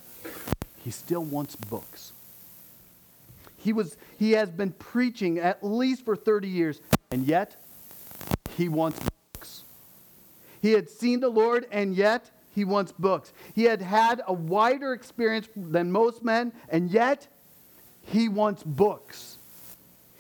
he 0.86 0.91
still 0.91 1.24
wants 1.24 1.56
books. 1.56 2.13
He, 3.58 3.74
was, 3.74 3.98
he 4.19 4.34
has 4.34 4.52
been 4.52 4.71
preaching 4.71 5.39
at 5.39 5.63
least 5.63 6.06
for 6.06 6.15
30 6.15 6.48
years, 6.48 6.80
and 7.10 7.26
yet, 7.26 7.56
he 8.56 8.69
wants 8.69 9.00
books. 9.34 9.63
He 10.62 10.74
had 10.74 10.88
seen 10.88 11.21
the 11.21 11.30
Lord, 11.30 11.65
and 11.71 11.95
yet, 11.95 12.30
he 12.54 12.65
wants 12.65 12.91
books. 12.91 13.34
He 13.56 13.63
had 13.63 13.82
had 13.82 14.21
a 14.28 14.34
wider 14.34 14.93
experience 14.93 15.50
than 15.56 15.91
most 15.91 16.24
men, 16.24 16.54
and 16.69 16.91
yet, 16.91 17.26
he 18.04 18.30
wants 18.30 18.62
books. 18.62 19.39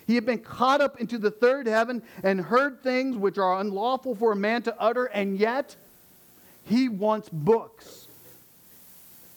He 0.07 0.15
had 0.15 0.25
been 0.25 0.39
caught 0.39 0.81
up 0.81 0.99
into 0.99 1.19
the 1.19 1.29
third 1.29 1.67
heaven 1.67 2.01
and 2.23 2.41
heard 2.41 2.81
things 2.81 3.15
which 3.17 3.37
are 3.37 3.59
unlawful 3.59 4.15
for 4.15 4.31
a 4.31 4.35
man 4.35 4.63
to 4.63 4.75
utter, 4.81 5.05
and 5.05 5.37
yet 5.37 5.75
he 6.63 6.89
wants 6.89 7.29
books. 7.29 8.04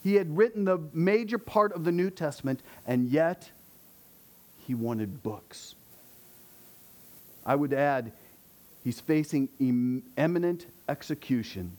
He 0.03 0.14
had 0.14 0.36
written 0.36 0.64
the 0.64 0.78
major 0.92 1.38
part 1.38 1.72
of 1.72 1.84
the 1.84 1.92
New 1.92 2.11
Testament, 2.11 2.62
and 2.86 3.09
yet 3.09 3.51
he 4.66 4.74
wanted 4.74 5.22
books. 5.22 5.74
I 7.44 7.55
would 7.55 7.72
add, 7.72 8.12
he's 8.84 9.01
facing 9.01 9.49
imminent 10.16 10.66
execution, 10.88 11.76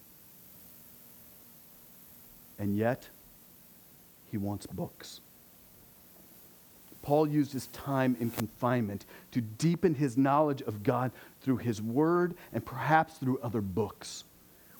and 2.58 2.76
yet 2.76 3.08
he 4.32 4.38
wants 4.38 4.66
books. 4.66 5.22
Paul 7.02 7.28
used 7.28 7.54
his 7.54 7.68
time 7.68 8.18
in 8.20 8.30
confinement 8.30 9.06
to 9.32 9.42
deepen 9.42 9.96
his 9.96 10.18
knowledge 10.18 10.62
of 10.62 10.84
God 10.84 11.12
through 11.42 11.58
his 11.58 11.82
word 11.82 12.36
and 12.54 12.66
perhaps 12.66 13.18
through 13.18 13.40
other 13.40 13.62
books. 13.62 14.26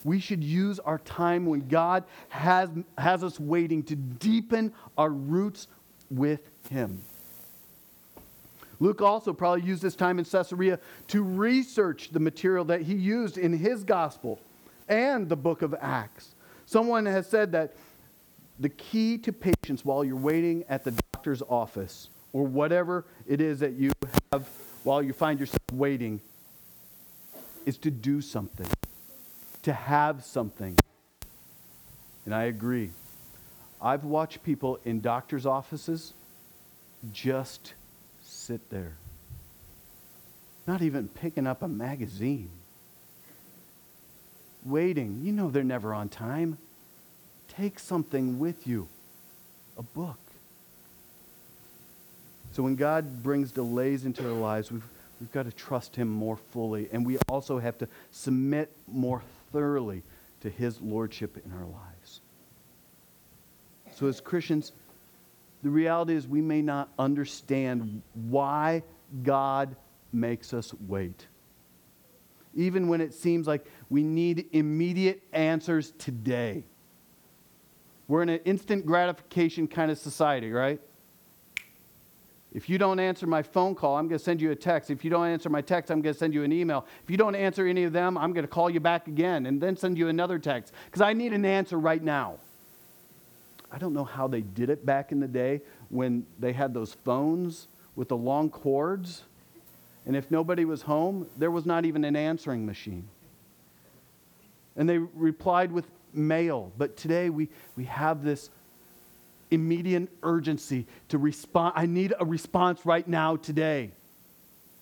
We 0.04 0.20
should 0.20 0.44
use 0.44 0.80
our 0.80 1.00
time 1.00 1.46
when 1.46 1.68
God 1.68 2.04
has, 2.30 2.70
has 2.98 3.24
us 3.24 3.40
waiting 3.40 3.84
to 3.84 3.96
deepen 3.96 4.74
our 4.98 5.10
roots 5.10 5.68
with 6.10 6.42
him. 6.70 7.02
Luke 8.80 9.02
also 9.02 9.34
probably 9.34 9.66
used 9.66 9.82
this 9.82 9.96
time 9.96 10.20
in 10.20 10.26
Caesarea 10.26 10.80
to 11.10 11.22
research 11.22 12.10
the 12.12 12.20
material 12.20 12.64
that 12.66 12.82
he 12.82 12.94
used 12.94 13.38
in 13.38 13.52
his 13.52 13.84
gospel 13.84 14.40
and 14.88 15.28
the 15.28 15.36
book 15.36 15.62
of 15.62 15.76
Acts. 15.82 16.34
Someone 16.66 17.06
has 17.06 17.28
said 17.28 17.52
that 17.52 17.76
the 18.60 18.70
key 18.70 19.18
to 19.20 19.34
patience 19.34 19.84
while 19.84 20.04
you're 20.04 20.16
waiting 20.16 20.64
at 20.70 20.84
the 20.84 20.92
doctor's 21.14 21.42
office 21.50 22.10
or 22.32 22.46
whatever 22.46 23.06
it 23.28 23.42
is 23.42 23.60
that 23.60 23.74
you 23.74 23.92
have 24.32 24.48
while 24.84 25.04
you 25.04 25.14
find 25.14 25.40
yourself 25.40 25.60
waiting 25.74 26.22
is 27.66 27.78
to 27.78 27.92
do 27.92 28.22
something, 28.22 28.68
to 29.64 29.74
have 29.74 30.24
something. 30.24 30.78
And 32.26 32.34
I 32.34 32.44
agree. 32.44 32.92
I've 33.82 34.04
watched 34.04 34.44
people 34.44 34.80
in 34.86 35.02
doctor's 35.02 35.46
offices 35.46 36.14
just 37.12 37.74
sit 38.22 38.70
there, 38.70 38.98
not 40.68 40.82
even 40.82 41.08
picking 41.08 41.48
up 41.48 41.62
a 41.64 41.68
magazine, 41.68 42.50
waiting. 44.66 45.22
You 45.24 45.32
know 45.32 45.50
they're 45.50 45.64
never 45.64 45.94
on 45.94 46.10
time. 46.10 46.58
Take 47.48 47.80
something 47.80 48.38
with 48.38 48.68
you 48.68 48.88
a 49.78 49.82
book. 49.82 50.20
So 52.52 52.64
when 52.64 52.76
God 52.76 53.24
brings 53.24 53.52
delays 53.52 54.06
into 54.06 54.28
our 54.28 54.34
lives, 54.34 54.72
we've, 54.72 54.84
we've 55.22 55.32
got 55.32 55.46
to 55.46 55.52
trust 55.52 55.96
Him 55.96 56.10
more 56.10 56.38
fully. 56.52 56.90
And 56.92 57.06
we 57.06 57.18
also 57.30 57.60
have 57.60 57.78
to 57.78 57.88
submit 58.12 58.72
more 58.88 59.22
thoroughly 59.52 60.04
to 60.42 60.50
His 60.50 60.82
Lordship 60.82 61.38
in 61.44 61.52
our 61.52 61.66
lives. 61.66 62.22
So 63.96 64.08
as 64.08 64.22
Christians, 64.22 64.72
the 65.64 65.70
reality 65.70 66.16
is 66.16 66.28
we 66.28 66.42
may 66.42 66.62
not 66.62 66.90
understand 66.98 68.02
why 68.14 68.84
God 69.24 69.76
makes 70.14 70.54
us 70.54 70.74
wait. 70.88 71.28
Even 72.56 72.88
when 72.88 73.02
it 73.02 73.14
seems 73.14 73.46
like 73.46 73.66
we 73.90 74.04
need 74.04 74.46
immediate 74.54 75.22
answers 75.34 75.92
today. 75.98 76.64
We're 78.08 78.24
in 78.24 78.30
an 78.30 78.40
instant 78.46 78.86
gratification 78.86 79.68
kind 79.68 79.92
of 79.92 79.98
society, 79.98 80.52
right? 80.52 80.82
If 82.54 82.68
you 82.68 82.80
don't 82.80 83.00
answer 83.00 83.28
my 83.28 83.44
phone 83.44 83.76
call, 83.76 83.98
I'm 83.98 84.08
going 84.08 84.18
to 84.18 84.24
send 84.24 84.42
you 84.42 84.50
a 84.52 84.56
text. 84.56 84.90
If 84.90 85.04
you 85.04 85.12
don't 85.12 85.28
answer 85.28 85.50
my 85.50 85.62
text, 85.62 85.92
I'm 85.92 86.02
going 86.02 86.14
to 86.14 86.20
send 86.20 86.34
you 86.34 86.44
an 86.44 86.52
email. 86.52 86.86
If 87.04 87.12
you 87.12 87.18
don't 87.18 87.36
answer 87.36 87.68
any 87.68 87.84
of 87.84 87.94
them, 87.94 88.18
I'm 88.18 88.34
going 88.34 88.44
to 88.44 88.52
call 88.52 88.70
you 88.72 88.80
back 88.80 89.08
again 89.08 89.46
and 89.46 89.62
then 89.62 89.78
send 89.78 89.98
you 89.98 90.08
another 90.08 90.40
text 90.40 90.74
because 90.86 91.02
I 91.02 91.14
need 91.14 91.32
an 91.32 91.46
answer 91.46 91.78
right 91.78 92.02
now. 92.02 92.38
I 93.72 93.78
don't 93.78 93.94
know 93.94 94.04
how 94.04 94.28
they 94.28 94.42
did 94.42 94.72
it 94.72 94.84
back 94.84 95.12
in 95.12 95.20
the 95.20 95.28
day 95.28 95.62
when 95.90 96.26
they 96.40 96.54
had 96.54 96.74
those 96.74 96.96
phones 97.06 97.68
with 97.96 98.10
the 98.10 98.18
long 98.18 98.50
cords. 98.50 99.24
And 100.08 100.16
if 100.16 100.32
nobody 100.32 100.66
was 100.66 100.82
home, 100.82 101.28
there 101.38 101.52
was 101.52 101.68
not 101.68 101.86
even 101.86 102.04
an 102.04 102.16
answering 102.16 102.66
machine. 102.66 103.08
And 104.76 104.90
they 104.90 104.98
replied 104.98 105.72
with 105.72 105.86
mail. 106.14 106.72
But 106.80 106.98
today 106.98 107.30
we, 107.30 107.50
we 107.76 107.84
have 107.84 108.24
this 108.24 108.50
immediate 109.52 110.10
urgency 110.24 110.86
to 111.10 111.18
respond. 111.18 111.74
I 111.76 111.86
need 111.86 112.14
a 112.20 112.26
response 112.26 112.86
right 112.86 113.08
now, 113.08 113.36
today. 113.36 113.92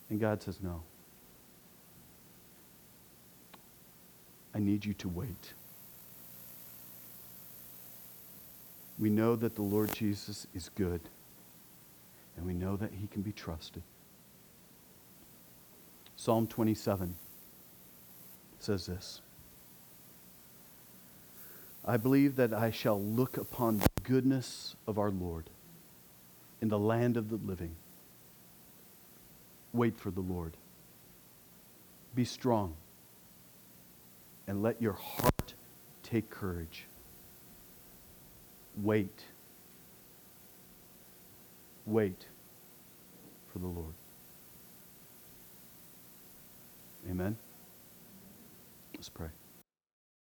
And 0.09 0.19
God 0.19 0.41
says, 0.41 0.59
No. 0.61 0.83
I 4.53 4.59
need 4.59 4.85
you 4.85 4.93
to 4.95 5.09
wait. 5.09 5.53
We 8.97 9.09
know 9.11 9.35
that 9.35 9.53
the 9.55 9.61
Lord 9.61 9.93
Jesus 9.93 10.47
is 10.55 10.69
good, 10.69 11.01
and 12.35 12.45
we 12.45 12.55
know 12.55 12.75
that 12.77 12.91
he 12.91 13.05
can 13.07 13.21
be 13.21 13.31
trusted. 13.31 13.83
Psalm 16.15 16.47
27 16.47 17.13
says 18.59 18.87
this 18.87 19.21
I 21.87 21.95
believe 21.97 22.35
that 22.35 22.53
I 22.53 22.69
shall 22.69 23.01
look 23.01 23.37
upon 23.37 23.77
the 23.77 23.87
goodness 24.03 24.75
of 24.85 24.99
our 24.99 25.09
Lord 25.09 25.49
in 26.61 26.67
the 26.67 26.77
land 26.77 27.15
of 27.15 27.29
the 27.29 27.37
living. 27.37 27.75
Wait 29.73 29.97
for 29.97 30.11
the 30.11 30.21
Lord. 30.21 30.53
Be 32.13 32.25
strong, 32.25 32.75
and 34.47 34.61
let 34.61 34.81
your 34.81 34.93
heart 34.93 35.53
take 36.03 36.29
courage 36.29 36.85
wait. 38.81 39.23
Wait 41.85 42.25
for 43.51 43.59
the 43.59 43.67
Lord. 43.67 43.93
Amen. 47.09 47.37
Let's 48.93 49.09
pray. 49.09 49.29